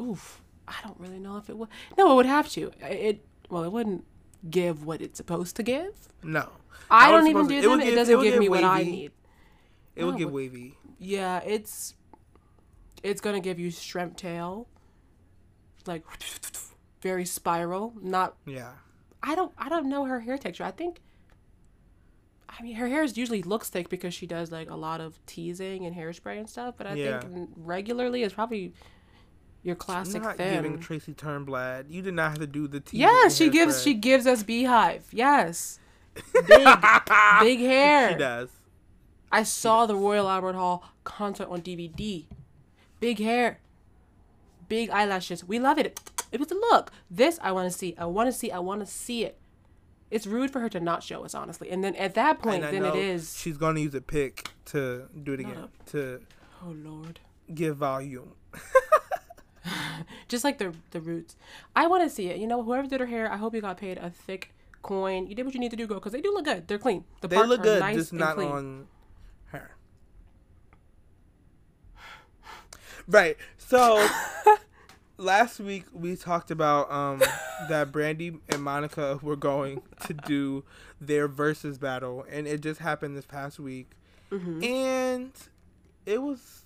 [0.00, 1.68] oof, I don't really know if it would.
[1.96, 2.72] No, it would have to.
[2.80, 4.04] It well, it wouldn't
[4.50, 5.92] give what it's supposed to give.
[6.22, 6.48] No.
[6.90, 7.80] I don't even do to- it them.
[7.80, 9.12] It, give- doesn't would give give me what I need.
[9.96, 10.76] It would No, get but- wavy.
[10.98, 11.94] Yeah, it's
[13.02, 14.68] it's gonna give you shrimp tail,
[15.86, 16.04] like
[17.02, 17.92] very spiral.
[18.00, 18.72] Not Yeah.
[19.22, 20.64] I don't I don't know her hair texture.
[20.64, 21.00] I think.
[22.48, 25.18] I mean, her hair is usually looks thick because she does like a lot of
[25.26, 26.74] teasing and hairspray and stuff.
[26.76, 27.20] But I Yeah.
[27.20, 28.74] think regularly it's probably
[29.62, 30.54] your classic not thin.
[30.54, 31.86] giving Tracy Turnblad.
[31.90, 32.98] You did not have to do the tea.
[32.98, 35.06] Yeah, she gives she gives us beehive.
[35.12, 35.78] Yes.
[36.46, 36.68] Big
[37.40, 38.12] big hair.
[38.12, 38.50] She does.
[39.30, 42.26] I saw the Royal Albert Hall concert on DVD.
[43.00, 43.60] Big hair.
[44.68, 45.42] Big eyelashes.
[45.42, 45.98] We love it.
[46.32, 46.90] It was a look.
[47.10, 47.94] This I want to see.
[47.98, 48.50] I want to see.
[48.50, 49.38] I want to see it.
[50.10, 51.70] It's rude for her to not show us, honestly.
[51.70, 53.38] And then at that point, then it is.
[53.38, 56.20] She's going to use a pick to do it again to
[56.64, 57.20] Oh Lord.
[57.54, 58.32] give volume.
[60.28, 61.36] Just like the the roots.
[61.76, 62.38] I want to see it.
[62.38, 64.52] You know, whoever did her hair, I hope you got paid a thick
[64.82, 65.26] coin.
[65.28, 66.66] You did what you need to do, girl, because they do look good.
[66.68, 67.04] They're clean.
[67.20, 68.48] The They look good, nice just not clean.
[68.50, 68.86] on
[69.46, 69.70] her.
[73.06, 73.36] Right.
[73.58, 73.96] So
[75.22, 77.22] last week we talked about um
[77.68, 80.64] that Brandy and Monica were going to do
[81.00, 83.90] their versus battle, and it just happened this past week,
[84.30, 84.64] Mm-hmm.
[84.64, 85.32] and
[86.06, 86.62] it was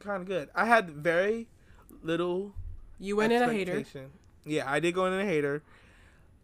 [0.00, 0.48] kind of good.
[0.54, 1.46] I had very
[2.02, 2.54] little
[2.98, 3.84] You went in a hater.
[4.44, 5.62] Yeah, I did go in a hater.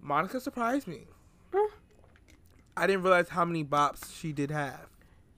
[0.01, 1.09] Monica surprised me.
[1.53, 1.69] Mm.
[2.77, 4.87] I didn't realize how many bops she did have.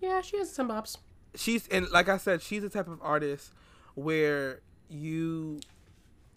[0.01, 0.99] Yeah, she has some bops.
[1.35, 3.53] She's and like I said, she's the type of artist
[3.95, 4.61] where
[4.91, 5.61] you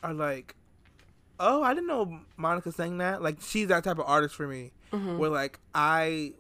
[0.05, 0.55] are like,
[1.39, 3.21] oh, I didn't know Monica sang that.
[3.21, 5.17] Like she's that type of artist for me, Mm-hmm.
[5.17, 6.33] where like I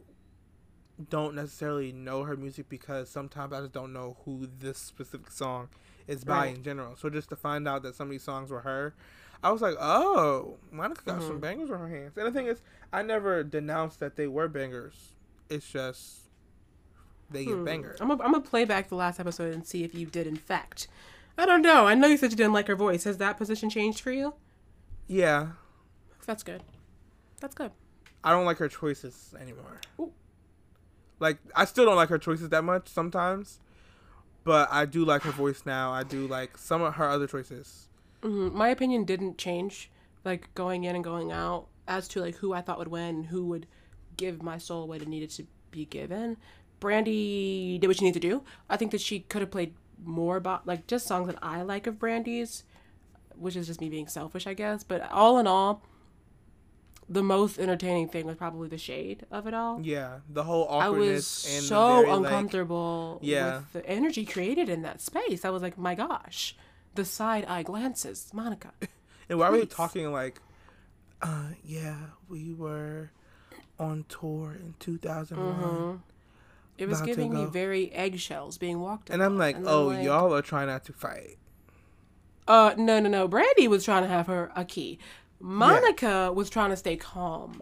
[1.09, 5.67] don't necessarily know her music because sometimes I just don't know who this specific song
[6.07, 6.55] is by Right.
[6.55, 6.95] in general.
[6.95, 8.95] So just to find out that some of these songs were her,
[9.43, 11.27] I was like, oh, Monica got Mm-hmm.
[11.27, 12.17] some bangers on her hands.
[12.17, 12.61] And the thing is,
[12.93, 15.13] I never denounced that they were bangers.
[15.49, 16.19] It's just
[17.29, 17.99] they get bangers.
[17.99, 20.37] I'm gonna I'm gonna play back the last episode and see if you did in
[20.37, 20.87] fact.
[21.37, 21.85] I don't know.
[21.87, 23.03] I know you said you didn't like her voice.
[23.03, 24.35] Has that position changed for you?
[25.07, 25.49] Yeah,
[26.25, 26.63] That's good.
[27.39, 27.71] That's good.
[28.23, 29.81] I don't like her choices anymore.
[29.99, 30.13] Ooh.
[31.19, 33.59] Like I still don't like her choices that much sometimes,
[34.43, 35.91] but I do like her voice now.
[35.91, 37.89] I do like some of her other choices.
[38.23, 39.91] hmm My opinion didn't change,
[40.23, 43.45] like going in and going out, as to like who I thought would win, who
[43.47, 43.67] would
[44.17, 46.37] give my soul what it needed to be given.
[46.79, 48.43] Brandy did what she needed to do.
[48.69, 49.73] I think that she could have played
[50.03, 52.63] more about like just songs that I like of Brandy's,
[53.35, 54.83] which is just me being selfish, I guess.
[54.83, 55.81] But all in all,
[57.07, 59.79] the most entertaining thing was probably the shade of it all.
[59.81, 61.45] Yeah, the whole awkwardness.
[61.45, 63.57] I was so very, like- uncomfortable Yeah.
[63.57, 65.45] with the energy created in that space.
[65.45, 66.55] I was like, my gosh,
[66.95, 68.71] the side eye glances, Monica.
[69.29, 69.75] and why were they Please.
[69.75, 70.41] talking like,
[71.21, 71.95] uh, yeah,
[72.27, 73.11] we were
[73.79, 75.95] on tour in two thousand one, Mm-hmm.
[76.77, 79.09] It was giving me very eggshells being walked.
[79.09, 81.37] and I'm like, then, oh, like, y'all are trying not to fight.
[82.47, 83.27] Uh, no, no, no.
[83.27, 84.99] Brandy was trying to have her a key.
[85.39, 87.61] Monica was trying to stay calm,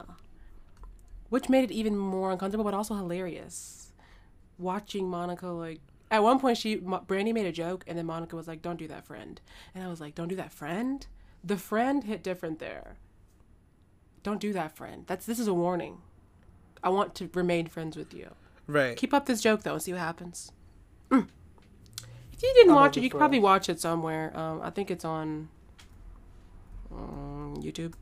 [1.29, 3.91] which made it even more uncomfortable, but also hilarious.
[4.57, 5.79] Watching Monica like
[6.11, 8.87] at one point, she Brandy made a joke, and then Monica was like, "Don't do
[8.87, 9.41] that, friend,"
[9.73, 11.05] and I was like, "Don't do that, friend."
[11.43, 12.97] The friend hit different there.
[14.21, 15.05] Don't do that, friend.
[15.07, 16.01] That's this is a warning.
[16.83, 18.29] I want to remain friends with you.
[18.67, 18.95] Right.
[18.95, 20.51] Keep up this joke though and see what happens.
[21.09, 21.27] Mm.
[22.31, 24.35] If you didn't I'm watch it, you could probably watch it somewhere.
[24.37, 25.49] Um, I think it's on
[26.91, 27.93] um, YouTube.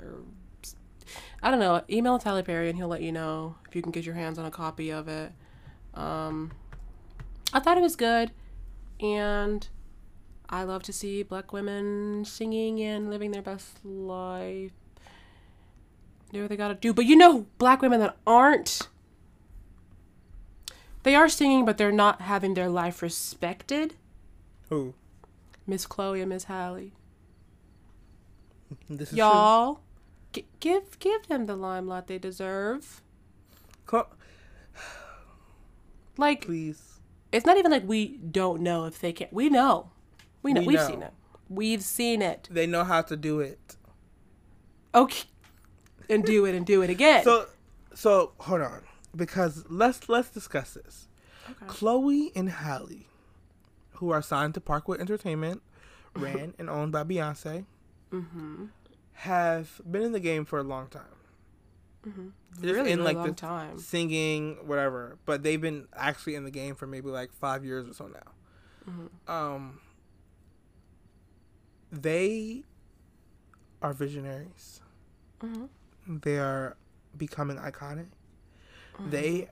[0.00, 0.22] Or,
[1.42, 1.82] I don't know.
[1.90, 4.44] Email Tyler Perry and he'll let you know if you can get your hands on
[4.46, 5.32] a copy of it.
[5.94, 6.52] Um,
[7.52, 8.32] I thought it was good,
[8.98, 9.68] and
[10.48, 14.72] I love to see black women singing and living their best life.
[16.32, 16.92] Do what they gotta do.
[16.92, 18.88] But you know, black women that aren't
[21.04, 23.94] they are singing, but they're not having their life respected.
[24.68, 24.94] Who?
[25.66, 26.90] Miss Chloe and Miss Halle.
[28.90, 29.80] This is Y'all,
[30.32, 33.00] g- give give them the limelight they deserve.
[33.88, 34.10] Cl-
[36.16, 37.00] Like Please.
[37.32, 39.28] it's not even like we don't know if they can.
[39.30, 39.90] We know,
[40.42, 40.62] we know.
[40.62, 41.12] We have seen it.
[41.48, 42.48] We've seen it.
[42.50, 43.76] They know how to do it.
[44.94, 45.24] Okay,
[46.08, 47.24] and do it and do it again.
[47.24, 47.46] So,
[47.94, 48.82] so hold on,
[49.14, 51.08] because let's let's discuss this.
[51.50, 51.66] Okay.
[51.66, 53.06] Chloe and Halle,
[53.94, 55.62] who are signed to Parkwood Entertainment,
[56.16, 57.66] ran and owned by Beyonce,
[58.12, 58.66] mm-hmm.
[59.12, 61.02] have been in the game for a long time.
[62.04, 63.78] Just Really, in really like the time.
[63.78, 65.16] singing, whatever.
[65.24, 68.90] But they've been actually in the game for maybe like five years or so now.
[68.90, 69.30] Mm-hmm.
[69.30, 69.80] Um,
[71.90, 72.64] they
[73.80, 74.80] are visionaries.
[75.40, 75.68] Mhm.
[76.06, 76.76] They are
[77.16, 78.08] becoming iconic.
[78.94, 79.10] Mm-hmm.
[79.10, 79.48] They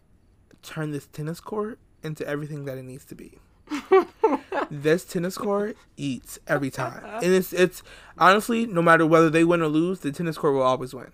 [0.62, 3.38] turn this tennis court into everything that it needs to be.
[4.70, 7.82] this tennis court eats every time, and it's it's
[8.18, 11.12] honestly no matter whether they win or lose, the tennis court will always win.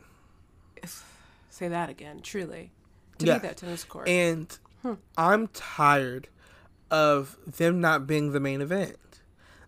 [1.51, 2.21] Say that again.
[2.23, 2.71] Truly,
[3.19, 3.39] to Yeah.
[3.39, 4.09] be that tennis court.
[4.09, 4.57] And
[5.17, 6.29] I'm tired
[6.91, 8.97] of them not being the main event.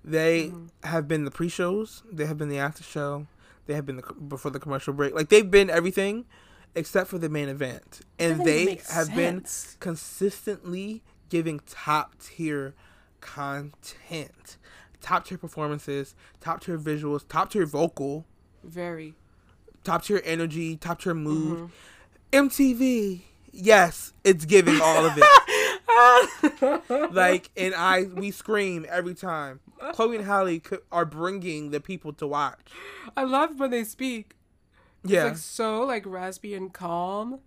[0.04, 0.52] They
[0.84, 3.26] have been the pre-shows, they have been the after show,
[3.66, 5.14] they have been the before the commercial break.
[5.14, 6.26] Like they've been everything
[6.74, 8.00] except for the main event.
[8.18, 9.44] And they have been
[9.80, 12.74] consistently giving top tier
[13.20, 14.56] content.
[15.00, 18.26] Top tier performances, top tier visuals, top tier vocal,
[18.62, 19.14] Very.
[19.82, 21.70] top tier energy, top tier mood.
[22.32, 22.46] Mm-hmm.
[22.46, 25.24] MTV, yes, it's giving all of it.
[27.12, 29.60] like, and I, we scream every time.
[29.92, 30.60] Chloe and Halle
[30.92, 32.72] are bringing the people to watch.
[33.16, 34.36] I love when they speak.
[35.04, 37.40] Yeah, It's like so like raspy and calm.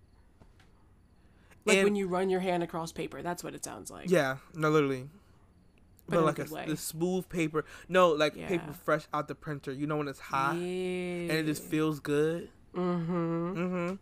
[1.66, 3.22] Like And- when you run your hand across paper.
[3.22, 4.10] That's what it sounds like.
[4.10, 5.10] yeah, no, literally.
[6.10, 7.64] but, in like a a, the smooth paper.
[7.88, 8.48] No, like Yeah.
[8.48, 9.72] paper fresh out the printer.
[9.72, 10.62] You know when it's hot yeah.
[10.62, 12.50] and it just feels good.
[12.76, 13.58] Mm-hmm.
[13.58, 13.96] Mm-hmm.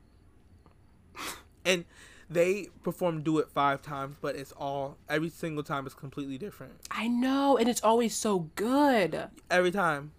[1.66, 1.86] and
[2.30, 6.74] they perform do it five times, but it's all every single time is completely different.
[6.90, 9.28] I know, and it's always so good.
[9.50, 10.14] Every time.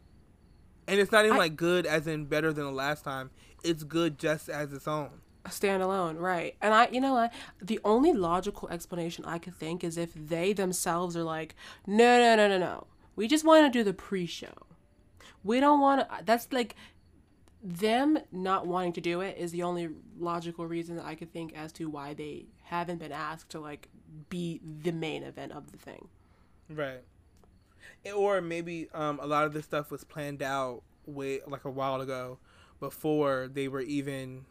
[0.89, 3.31] And it's not even I- like good as in better than the last time.
[3.63, 5.11] It's good just as its own.
[5.47, 6.57] standalone, right?
[6.61, 7.33] And I, you know what?
[7.61, 11.55] The only logical explanation I could think is if they themselves are like,
[11.87, 12.87] no, no, no, no, no.
[13.17, 14.53] We just want to do the pre-show.
[15.45, 16.25] We don't want to.
[16.25, 16.77] That's like
[17.63, 21.53] them not wanting to do it is the only logical reason that I could think
[21.57, 23.89] as to why they haven't been asked to like
[24.29, 26.09] be the main event of the thing.
[26.69, 27.03] Right.
[28.15, 32.01] Or maybe um, a lot of this stuff was planned out way like a while
[32.01, 32.39] ago,
[32.81, 34.45] before they were even.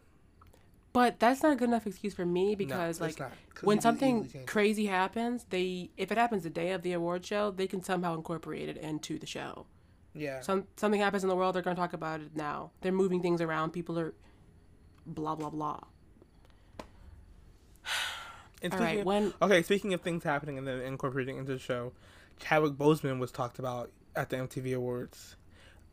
[0.94, 3.32] But that's not a good enough excuse for me because it's like not,
[3.62, 4.48] when something easily change it.
[4.48, 8.14] crazy happens, they if it happens the day of the award show, they can somehow
[8.16, 9.66] incorporate it into the show.
[10.14, 10.42] Yeah.
[10.42, 12.72] Some something happens in the world, they're going to talk about it now.
[12.82, 13.72] They're moving things around.
[13.72, 14.14] People are
[15.06, 15.80] blah blah blah.
[18.64, 21.60] And All right, of- when Okay, speaking of things happening and then incorporating into the
[21.60, 21.94] show,
[22.42, 25.36] Chadwick Boseman was talked about at the MTV Awards.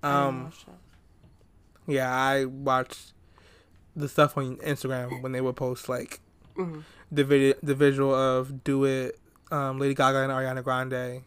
[0.03, 0.53] Um,
[1.87, 3.13] yeah, I watched
[3.97, 6.21] the stuff on Instagram when they would post like
[6.57, 6.85] Mhm.
[7.11, 9.19] the video, the visual of "Do It,"
[9.51, 11.23] um, Lady Gaga and Ariana Grande,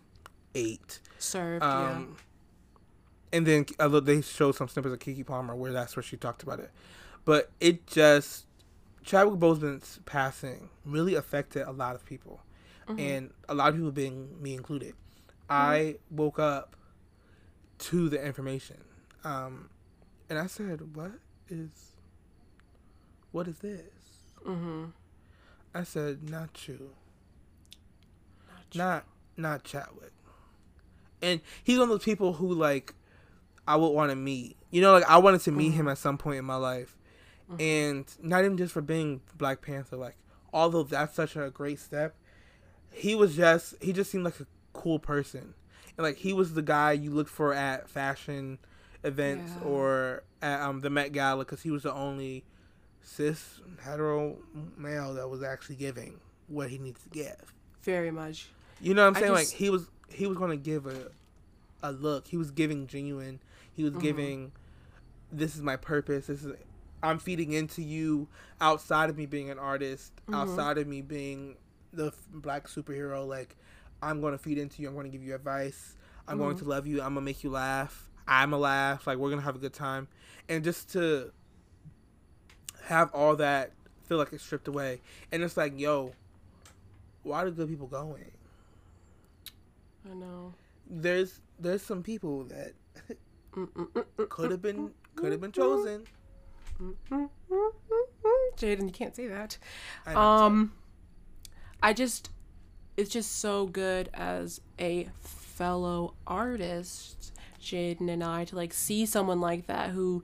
[0.55, 2.15] ate, served, um,
[3.33, 6.43] and then little, they showed some snippets of Keke Palmer where that's where she talked
[6.43, 6.71] about it,
[7.25, 8.45] but it just
[9.03, 12.41] Chadwick Boseman's passing really affected a lot of people
[12.87, 12.93] yeah.
[12.95, 12.99] Mhm.
[12.99, 14.93] and a lot of people being me included
[15.51, 16.75] i woke up
[17.77, 18.77] to the information
[19.23, 19.69] um
[20.29, 21.11] and i said what
[21.49, 21.69] is
[23.31, 23.81] what is this?
[24.45, 24.91] Mhm.
[25.73, 26.91] i said not you.
[28.49, 28.77] Not you.
[28.79, 29.05] not
[29.37, 30.11] not chadwick.
[31.21, 32.93] And he's one of those people who like
[33.67, 34.57] i would want to meet.
[34.69, 36.97] You know like i wanted to meet him at some point in my life.
[37.59, 40.15] And not even just for being black panther like
[40.53, 42.15] although that's such a great step
[42.91, 45.53] he was just he just seemed like a cool person
[45.97, 48.57] and like he was the guy you looked for at fashion
[49.03, 49.67] events Yeah.
[49.67, 52.43] or at um, the met gala because he was the only
[53.03, 54.37] cis hetero
[54.77, 57.53] male that was actually giving what he needs to give
[57.83, 58.49] very much.
[58.79, 61.07] you know what i'm saying just- like he was he was going to give a
[61.83, 63.39] a look he was giving genuine
[63.73, 64.01] he was Mhm.
[64.01, 64.51] giving
[65.31, 66.53] this is my purpose this is
[67.01, 68.27] i'm feeding into you
[68.59, 70.35] outside of me being an artist Mhm.
[70.35, 71.55] outside of me being
[71.93, 73.55] the black superhero like
[74.01, 74.87] i'm going to feed into you.
[74.87, 75.95] I'm going to give you advice.
[76.27, 76.59] I'm going Mhm.
[76.59, 76.97] to love you.
[77.01, 78.09] I'm going to make you laugh.
[78.27, 79.05] I'm a laugh.
[79.07, 80.07] Like we're going to have a good time.
[80.49, 81.31] And just to
[82.85, 83.71] have all that
[84.05, 85.01] feel like it's stripped away.
[85.31, 86.13] And it's like yo
[87.23, 88.31] why do good people going
[90.09, 90.53] I know.
[90.89, 92.73] there's there's some people that
[94.29, 96.05] could have been could have been chosen.
[98.57, 99.57] Jaden, you can't say that.
[100.05, 100.73] I know, Um,
[101.83, 102.29] I just,
[103.01, 109.41] it's just so good as a fellow artist, Jaden and I, to like see someone
[109.41, 110.23] like that who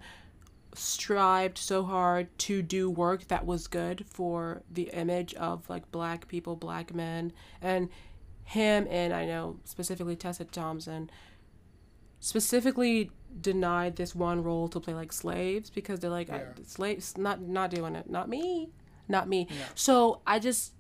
[0.73, 6.28] strived so hard to do work that was good for the image of like black
[6.28, 7.89] people, black men, and
[8.43, 11.09] him and I know specifically Tessa Thompson
[12.19, 13.11] specifically
[13.41, 16.36] denied this one role to play like slaves because they're like Yeah.
[16.36, 18.69] Uh, slaves not not doing it not me
[19.07, 19.55] not me Yeah.
[19.75, 20.73] so i just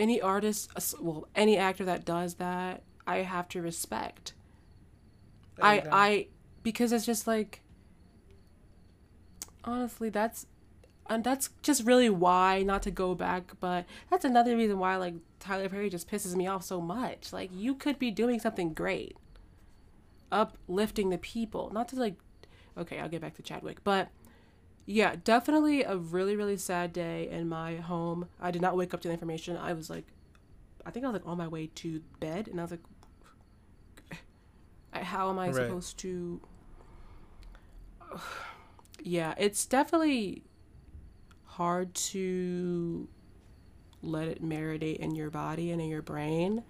[0.00, 0.70] any artist
[1.00, 4.32] well any actor that does that i have to respect.
[5.60, 5.88] I go.
[5.92, 6.26] i
[6.62, 7.60] because it's just like
[9.64, 10.46] honestly that's
[11.08, 15.14] and that's just really why not to go back but that's another reason why like
[15.38, 17.32] tyler perry just pisses me off so much.
[17.32, 19.16] Like you could be doing something great
[20.32, 21.70] uplifting the people.
[21.72, 22.14] Not to like
[22.78, 24.08] okay i'll get back to chadwick but
[24.92, 28.28] yeah definitely a really really sad day in my home.
[28.40, 29.56] I did not wake up to the information.
[29.56, 30.06] I was like
[30.86, 32.80] i think i was like on my way to bed and i was like
[34.92, 35.54] how am i Right.
[35.56, 36.40] supposed to
[39.02, 40.42] yeah it's definitely
[41.44, 43.08] hard to
[44.02, 46.62] let it marinate in your body and in your brain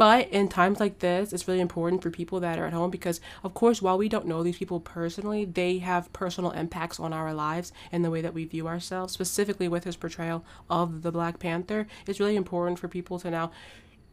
[0.00, 3.20] but in times like this, it's really important for people that are at home because,
[3.44, 7.34] of course, while we don't know these people personally, they have personal impacts on our
[7.34, 9.12] lives and the way that we view ourselves.
[9.12, 13.50] Specifically, with his portrayal of the Black Panther, it's really important for people to now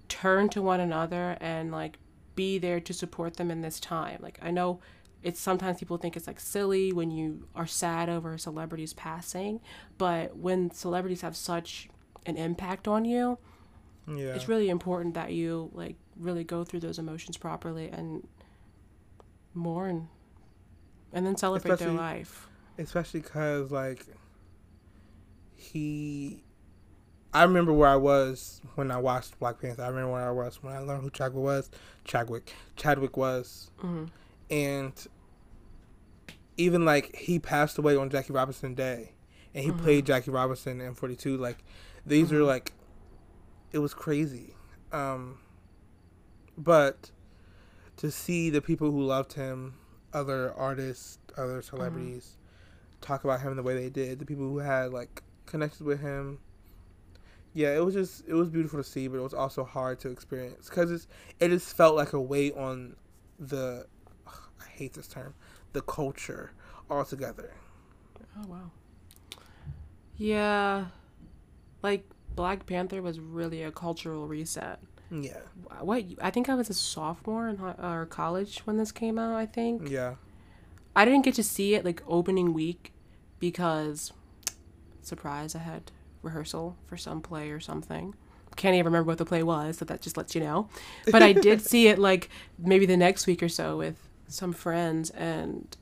[0.10, 2.00] turn to one another and like
[2.36, 4.20] be there to support them in this time.
[4.20, 4.82] Like, I know
[5.24, 9.62] it's sometimes people think it's like silly when you are sad over a celebrity's passing,
[9.98, 11.88] but when celebrities have such
[12.26, 13.38] an impact on you,
[14.08, 14.34] yeah.
[14.36, 18.28] it's really important that you like really go through those emotions properly and
[19.53, 20.08] mourn
[21.14, 22.47] and then celebrate Especially- their life.
[22.78, 24.05] especially because like
[25.55, 26.43] he
[27.34, 30.62] i remember where i was when i watched black panther i remember where i was
[30.64, 31.70] when i learned who chadwick was
[32.05, 34.05] chadwick chadwick was hmm
[34.49, 35.08] and
[36.55, 39.12] even like he passed away on jackie robinson day
[39.53, 39.82] and he Mhm.
[39.82, 41.64] played jackie robinson in 42 like
[42.05, 42.47] these are Mhm.
[42.47, 42.72] like
[43.72, 44.55] it was crazy.
[44.91, 45.39] Um
[46.57, 47.11] but
[47.97, 49.76] to see the people who loved him
[50.13, 52.38] other artists other celebrities
[53.01, 56.39] talk about him the way they did the people who had like connected with him
[57.53, 60.09] yeah it was just it was beautiful to see but it was also hard to
[60.09, 61.07] experience because it's
[61.39, 62.95] it just felt like a weight on
[63.39, 63.86] the
[64.26, 65.36] ugh, i hate this term
[65.74, 66.51] the culture
[66.89, 67.53] altogether.
[68.38, 68.72] Oh wow.
[70.15, 70.86] Yeah,
[71.84, 72.03] like
[72.38, 74.80] Black Panther was really a cultural reset.
[75.12, 75.40] yeah
[75.82, 79.36] What I think I was a sophomore in or college when this came out.
[79.36, 80.16] I think yeah
[80.96, 82.94] I didn't get to see it like opening week
[83.40, 84.14] because
[85.02, 88.16] surprise I had rehearsal for some play or something.
[88.56, 90.70] Can't even remember what the play was, so that just lets you know.
[91.12, 95.10] But I did see it like maybe the next week or so with some friends
[95.12, 95.76] and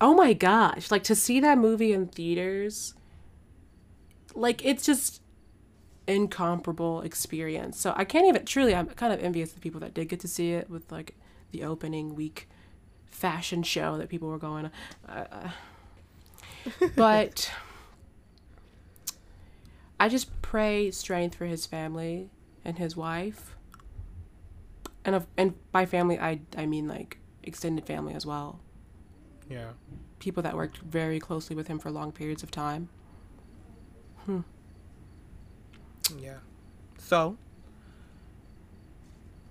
[0.00, 2.94] oh my gosh, like to see that movie in theaters
[4.34, 5.21] like it's just
[6.06, 7.78] incomparable experience.
[7.78, 10.20] So I can't even truly I'm kind of envious of the people that did get
[10.20, 11.14] to see it with like
[11.50, 12.48] the opening week
[13.06, 14.70] fashion show that people were going
[15.08, 15.48] uh, uh,
[16.96, 17.52] but
[20.00, 22.30] I just pray strength for his family
[22.64, 23.56] and his wife.
[25.04, 28.60] And of, and by family I I mean like extended family as well.
[29.48, 29.70] yeah
[30.18, 32.88] People that worked very closely with him for long periods of time.
[36.20, 36.38] Yeah
[36.98, 37.36] so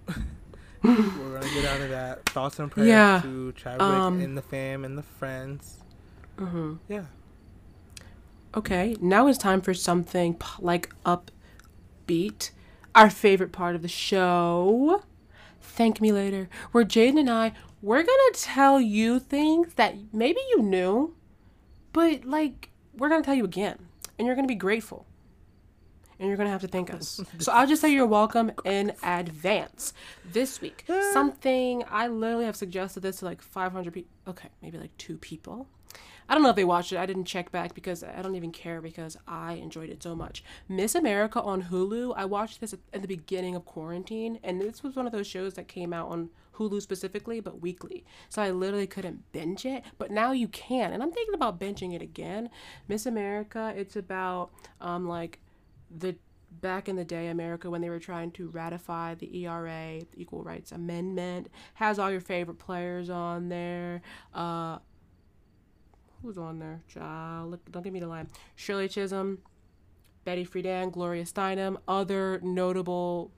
[0.84, 0.96] we're
[1.40, 3.20] gonna get out of that thoughts and prayers Yeah.
[3.24, 5.78] to chadwick Um, and the fam and the friends
[6.38, 6.80] Mhm.
[6.88, 7.06] yeah
[8.54, 12.52] Okay, now it's time for something like upbeat,
[12.94, 15.04] our favorite part of the show.
[15.62, 20.62] Thank me later, where Jaden and I we're gonna tell you things that maybe you
[20.62, 21.16] knew,
[21.94, 23.88] but like we're gonna tell you again,
[24.20, 25.06] and you're gonna be grateful,
[26.22, 27.20] and you're gonna have to thank us.
[27.40, 29.94] so I'll just say you're welcome in advance.
[30.32, 34.12] This week, something I literally have suggested this to like 500 people.
[34.28, 35.68] Okay, maybe like two people.
[36.30, 36.98] I don't know if they watched it.
[36.98, 40.44] I didn't check back because I don't even care because I enjoyed it so much.
[40.70, 42.14] Miss America on Hulu.
[42.16, 45.28] I watched this at, at the beginning of quarantine, and this was one of those
[45.28, 48.06] shows that came out on Hulu specifically, but weekly.
[48.30, 50.94] So I literally couldn't binge it, but now you can.
[50.94, 52.52] And I'm thinking about binging it again.
[52.88, 53.74] Miss America.
[53.76, 55.40] It's about um like
[55.96, 56.16] the
[56.60, 60.44] back in the day America when they were trying to ratify the ERA, the Equal
[60.44, 61.50] Rights Amendment.
[61.76, 64.02] Has all your favorite players on there.
[64.34, 64.80] Uh
[66.22, 66.82] who's on there?
[66.88, 68.28] Child, look, don't give me the line.
[68.56, 69.40] Shirley Chisholm,
[70.24, 73.32] Betty Friedan, Gloria Steinem, other notable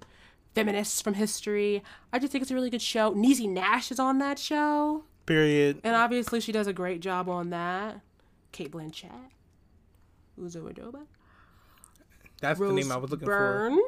[0.54, 1.82] feminists from history.
[2.12, 3.14] I just think it's a really good show.
[3.14, 7.52] Niecy Nash is on that show, period and obviously she does a great job on
[7.52, 8.02] that.
[8.52, 9.32] Cate Blanchett,
[10.40, 11.08] Uzo Aduba,
[12.44, 13.80] that's the name i was looking for Byrne.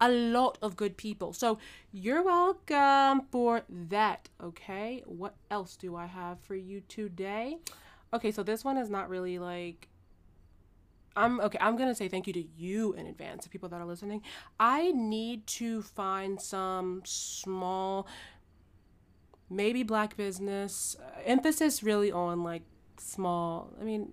[0.00, 1.32] A lot of good people.
[1.32, 1.58] So
[1.90, 4.28] you're welcome for that.
[4.40, 5.02] Okay.
[5.06, 7.58] What else do I have for you today?
[8.14, 9.88] Okay, so this one is not really like
[11.16, 13.84] I'm okay, I'm gonna say thank you to you in advance, the people that are
[13.84, 14.22] listening.
[14.60, 18.06] I need to find some small
[19.50, 22.62] maybe black business uh, emphasis really on like
[22.98, 24.12] small i mean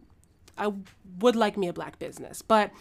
[0.57, 0.71] i
[1.19, 2.71] would like me a black business but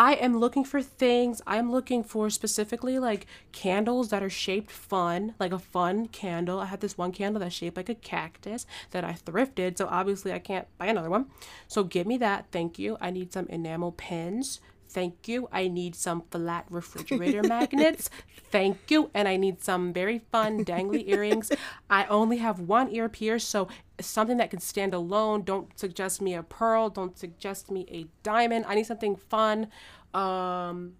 [0.00, 5.34] i am looking for things i'm looking for specifically like candles that are shaped fun
[5.38, 6.60] like a fun candle.
[6.60, 10.32] I had this one candle that's shaped like a cactus that i thrifted so obviously
[10.32, 11.26] i can't buy another one.
[11.68, 12.96] So give me that thank you.
[13.00, 14.60] I need some enamel pins
[14.90, 15.48] Thank you.
[15.52, 18.10] I need some flat refrigerator magnets.
[18.50, 19.10] Thank you.
[19.14, 21.52] And I need some very fun dangly earrings.
[21.88, 23.68] I only have one ear pierce, so
[24.00, 25.42] something that can stand alone.
[25.42, 26.90] Don't suggest me a pearl.
[26.90, 28.64] Don't suggest me a diamond.
[28.66, 29.68] I need something fun.
[30.12, 30.94] Um,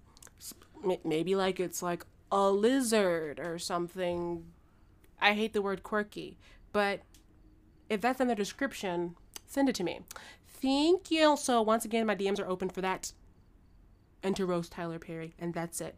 [1.04, 4.44] maybe like it's like a lizard or something.
[5.20, 6.38] I hate the word quirky,
[6.72, 7.00] but
[7.88, 9.16] if that's in the description,
[9.46, 10.00] send it to me.
[10.62, 11.36] Thank you.
[11.36, 13.12] So once again, my DMs are open for that.
[14.22, 15.96] And to roast Tyler Perry, and that's it.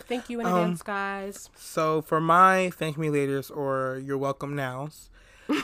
[0.00, 1.48] Thank you in Um, advance, guys.
[1.54, 5.08] So for my thank me laters or you're welcome nows,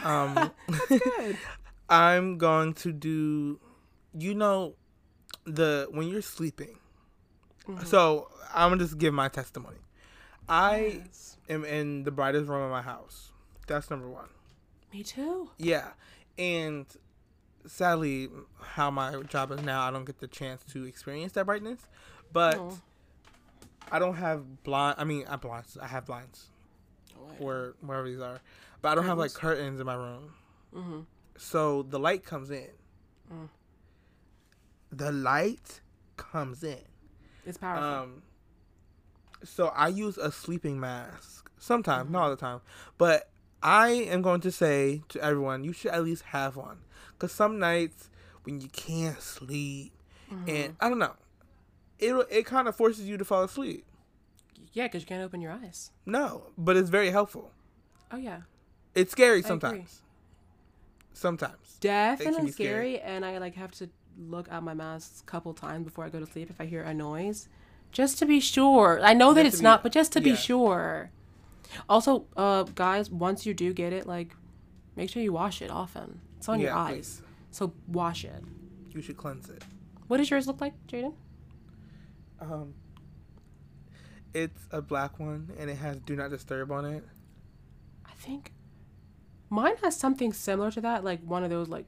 [0.05, 0.53] um,
[1.91, 3.61] I'm going to do,
[4.17, 4.75] you know,
[5.45, 6.79] the when you're sleeping.
[7.85, 9.77] So I'm gonna just give my testimony.
[10.49, 11.03] I
[11.51, 13.33] am in the brightest room of my house.
[13.67, 14.29] That's number one.
[14.93, 15.51] Me too.
[15.59, 15.89] Yeah,
[16.39, 16.87] and
[17.67, 18.29] sadly,
[18.61, 21.81] how my job is now, I don't get the chance to experience that brightness.
[22.33, 22.79] But Oh.
[23.91, 24.97] I don't have blind.
[24.99, 25.79] I mean, I blinds.
[25.81, 26.47] I have blinds
[27.39, 28.41] where wherever these are,
[28.83, 30.33] but I don't have like curtains in my room.
[30.75, 31.01] Mm-hmm.
[31.37, 32.69] So the light comes in.
[33.33, 33.49] Mm.
[34.93, 35.81] The light
[36.17, 36.81] comes in.
[37.47, 37.89] It's powerful.
[37.89, 38.23] Um,
[39.45, 42.61] so I use a sleeping mask sometimes, not all the time,
[42.99, 43.31] but
[43.63, 46.79] I am going to say to everyone, you should at least have one,
[47.13, 48.09] because some nights
[48.45, 49.93] when you can't sleep,
[50.33, 50.49] mm-hmm.
[50.49, 51.15] and I don't know,
[51.99, 53.85] it it kind of forces you to fall asleep.
[54.73, 55.91] yeah, because you can't open your eyes.
[56.07, 57.51] No, but it's very helpful.
[58.13, 58.43] Oh yeah,
[58.95, 60.03] It's scary sometimes.
[61.13, 61.77] Sometimes.
[61.81, 62.95] definitely scary.
[62.97, 63.01] scary.
[63.01, 66.21] And I like have to look at my mask a couple times before I go
[66.21, 67.49] to sleep if I hear a noise,
[67.93, 69.01] just to be sure.
[69.03, 71.11] I know that Just to it's be- not, but just to be sure.
[71.89, 74.35] Also, uh, guys, once you do get it, like,
[74.97, 76.21] make sure you wash it often.
[76.37, 78.43] It's on your Yeah, eyes, so wash it.
[78.91, 79.63] You should cleanse it.
[80.07, 81.15] What does yours look like, Jaden?
[82.41, 82.75] Um,
[84.35, 87.05] it's a black one, and it has "Do Not Disturb" on it.
[88.07, 88.53] I think
[89.51, 91.87] mine has something similar to that, like one of those like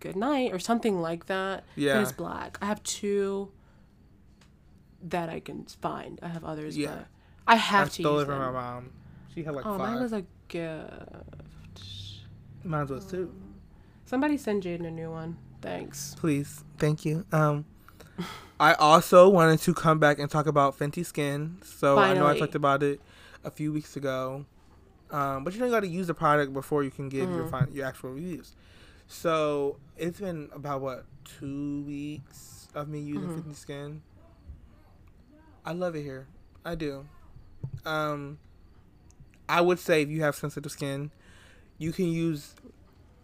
[0.00, 1.64] good night or something like that.
[1.76, 2.00] Yeah.
[2.02, 2.58] It's black.
[2.60, 3.52] I have two
[5.02, 6.18] that I can find.
[6.22, 6.94] I have others, Yeah.
[6.96, 7.06] but
[7.46, 8.90] I have I to stole use it from my mom.
[9.34, 10.90] She had like Oh, mine was a gift.
[12.62, 13.34] Mine was too.
[14.06, 15.36] Somebody send Jaden a new one.
[15.60, 16.14] Thanks.
[16.18, 17.24] Please, thank you.
[17.32, 17.64] Um,
[18.60, 21.58] I also wanted to come back and talk about Fenty Skin.
[21.64, 23.00] So I know I talked about it
[23.44, 24.46] a few weeks ago.
[25.10, 27.44] Um, but you know you got to use the product before you can give your
[27.44, 27.66] Mhm.
[27.66, 28.54] fin- your actual reviews.
[29.06, 33.42] So it's been about what two weeks of me using Mhm.
[33.42, 34.02] Fenty Skin.
[35.64, 36.26] I love it here.
[36.64, 37.06] I do.
[37.84, 38.38] Um,
[39.48, 41.10] I would say if you have sensitive skin,
[41.78, 42.54] you can use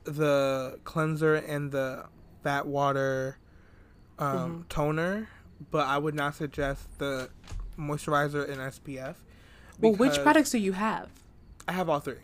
[0.04, 2.04] the cleanser and the
[2.42, 3.38] fat water
[4.18, 5.28] um, toner,
[5.70, 7.30] but I would not suggest the
[7.78, 9.14] moisturizer and SPF.
[9.80, 11.08] Well, which products do you have?
[11.66, 12.16] I have all three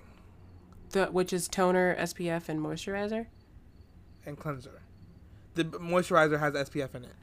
[0.91, 3.27] The which is toner, SPF, and moisturizer.
[4.27, 4.83] and cleanser.
[5.55, 7.15] The moisturizer has SPF in it.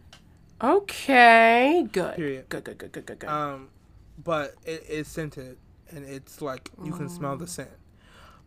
[0.61, 2.15] Okay, good.
[2.15, 2.49] Period.
[2.49, 3.29] Good, good, good, good, good, good.
[3.29, 3.69] Um,
[4.21, 5.57] but it is scented,
[5.89, 7.39] and it's like you can smell Mm.
[7.39, 7.69] the scent.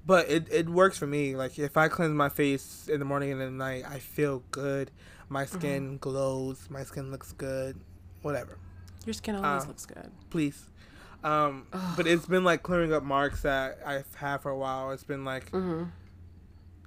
[0.04, 1.34] But it, it works for me.
[1.34, 4.90] Like if I cleanse my face in the morning and the night, I feel good.
[5.28, 5.58] My Mm-hmm.
[5.58, 6.68] skin glows.
[6.70, 7.80] My skin looks good.
[8.22, 8.58] Whatever.
[9.04, 10.10] Your skin always uh, looks good.
[10.30, 10.64] Please.
[11.24, 14.92] Um, but it's been like clearing up marks that I've had for a while.
[14.92, 15.84] It's been like Mm-hmm.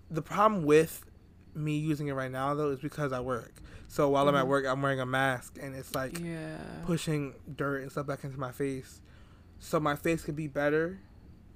[0.09, 1.05] the problem with
[1.53, 3.53] me using it right now though is because I work.
[3.91, 6.57] So while I'm at work, I'm wearing a mask, and it's like Yeah.
[6.85, 9.01] pushing dirt and stuff back into my face.
[9.57, 10.99] So my face could be better,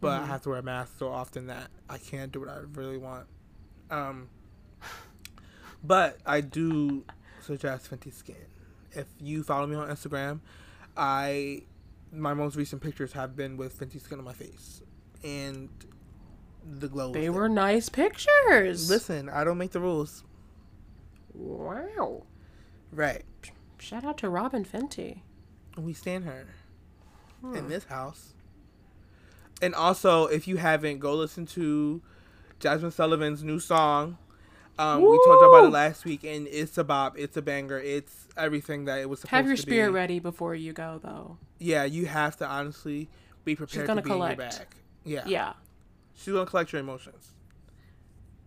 [0.01, 0.23] but Mhm.
[0.23, 2.97] I have to wear a mask so often that I can't do what I really
[2.97, 3.27] want.
[3.91, 4.29] Um,
[5.83, 7.05] but I do
[7.41, 8.35] suggest Fenty Skin.
[8.93, 10.39] If you follow me on Instagram,
[10.97, 11.63] I
[12.11, 14.81] my most recent pictures have been with Fenty Skin on my face,
[15.23, 15.69] and
[16.63, 17.11] the glow.
[17.11, 18.89] They were nice pictures.
[18.89, 20.23] Listen, I don't make the rules.
[21.33, 22.23] Wow.
[22.91, 23.23] Right.
[23.79, 25.19] Shout out to Robyn Fenty.
[25.77, 26.47] We stand her
[27.41, 27.55] Hmm.
[27.55, 28.33] in this house.
[29.61, 32.01] And also, if you haven't, go listen to
[32.59, 34.17] Jazmine Sullivan's new song.
[34.79, 37.17] Um, we talked about it last week, and it's a bop.
[37.17, 37.79] It's a banger.
[37.79, 39.37] It's everything that it was supposed to be.
[39.37, 39.93] Have your to spirit be.
[39.93, 41.37] ready before you go, though.
[41.59, 43.09] Yeah, you have to honestly
[43.45, 44.67] be prepared gonna to be in your bag.
[45.03, 45.23] Yeah.
[45.27, 45.53] Yeah.
[46.15, 47.33] she's gonna collect your emotions.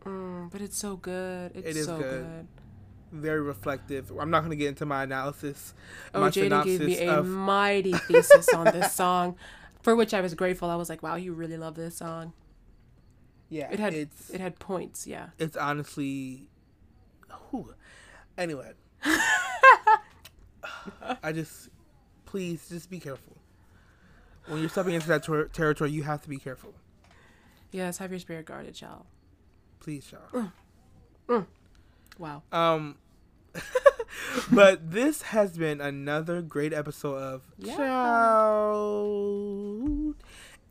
[0.05, 1.53] Mm, but it's so good.
[1.55, 2.25] It's It is so good.
[2.25, 2.49] good.
[3.13, 4.11] Very reflective.
[4.19, 5.75] I'm not gonna get into my analysis.
[6.15, 9.37] Oh, my Jaden gave me a of mighty thesis on this song,
[9.83, 10.69] for which I was grateful.
[10.71, 12.33] I was like, "Wow, you really love this song."
[13.49, 13.71] yeah.
[13.71, 15.07] It had it had points.
[15.07, 15.29] Yeah.
[15.39, 16.49] it's honestly
[17.51, 17.75] whew.
[18.37, 18.73] anyway
[21.23, 21.69] i just
[22.25, 23.37] please just be careful
[24.49, 26.75] when you're stepping into that ter- territory you have to be careful
[27.73, 27.99] Yes.
[27.99, 29.05] Have your spirit guarded, child.
[29.81, 30.53] please y'all mm.
[31.29, 31.47] Mm.
[32.19, 32.43] Wow.
[32.53, 32.97] um
[34.53, 37.77] but this has been another great episode of Yeah.
[38.97, 40.15] Child.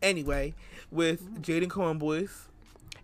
[0.01, 0.53] anyway
[0.91, 2.47] with jaden cohen boys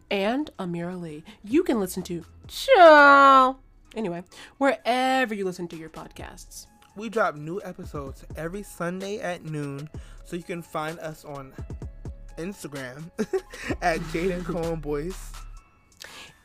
[0.10, 1.24] and Amira Lee.
[1.44, 3.58] You can listen to Ciao.
[3.96, 4.24] Anyway,
[4.58, 6.68] wherever you listen to your podcasts.
[6.98, 9.90] We drop new episodes every Sunday at noon,
[10.26, 11.54] so you can find us on
[12.38, 13.10] Instagram
[13.82, 15.16] at Jaden Cohen Boys.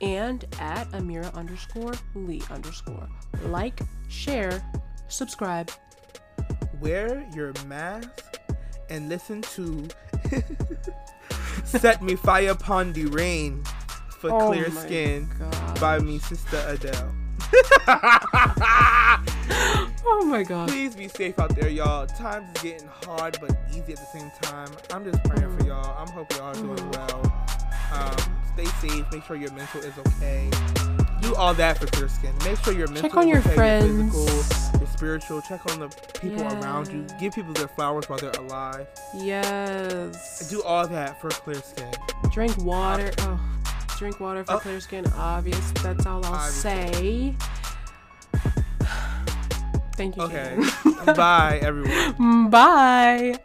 [0.01, 3.09] And at Amira underscore Lee underscore.
[3.47, 4.63] Like, share,
[5.09, 5.71] subscribe.
[6.81, 8.39] Wear your mask
[8.91, 9.89] and listen to
[11.65, 13.65] Set Me Fire Upon the Rain
[14.21, 15.81] for Oh Clear Skin God.
[15.81, 17.15] by me, Sister Adele.
[20.09, 20.69] Oh my god.
[20.69, 22.07] Please be safe out there, y'all.
[22.07, 24.69] Times is getting hard but easy at the same time.
[24.93, 25.97] I'm just praying for y'all.
[26.01, 27.47] I'm hoping y'all are doing well.
[27.93, 29.05] Um, stay safe.
[29.13, 30.51] Make sure your mental is okay.
[31.21, 32.33] Do all that for clear skin.
[32.45, 33.87] Make sure your mental Check on your okay, friends.
[33.87, 35.43] your physical, your spiritual.
[35.43, 35.89] Check on the
[36.21, 37.05] people around you.
[37.19, 38.87] Give people their flowers while they're alive.
[39.15, 40.49] Yes.
[40.51, 41.91] Do all that for clear skin.
[42.33, 43.13] Drink water.
[43.21, 43.41] Oh,
[43.99, 44.59] drink water for Oh.
[44.61, 45.05] clear skin.
[45.17, 45.71] Obvious.
[45.83, 46.55] That's all I'll Obvious.
[46.55, 47.35] say.
[49.97, 50.23] Thank you.
[50.25, 50.57] Okay.
[51.15, 52.51] Bye, everyone.
[52.51, 53.37] Bye.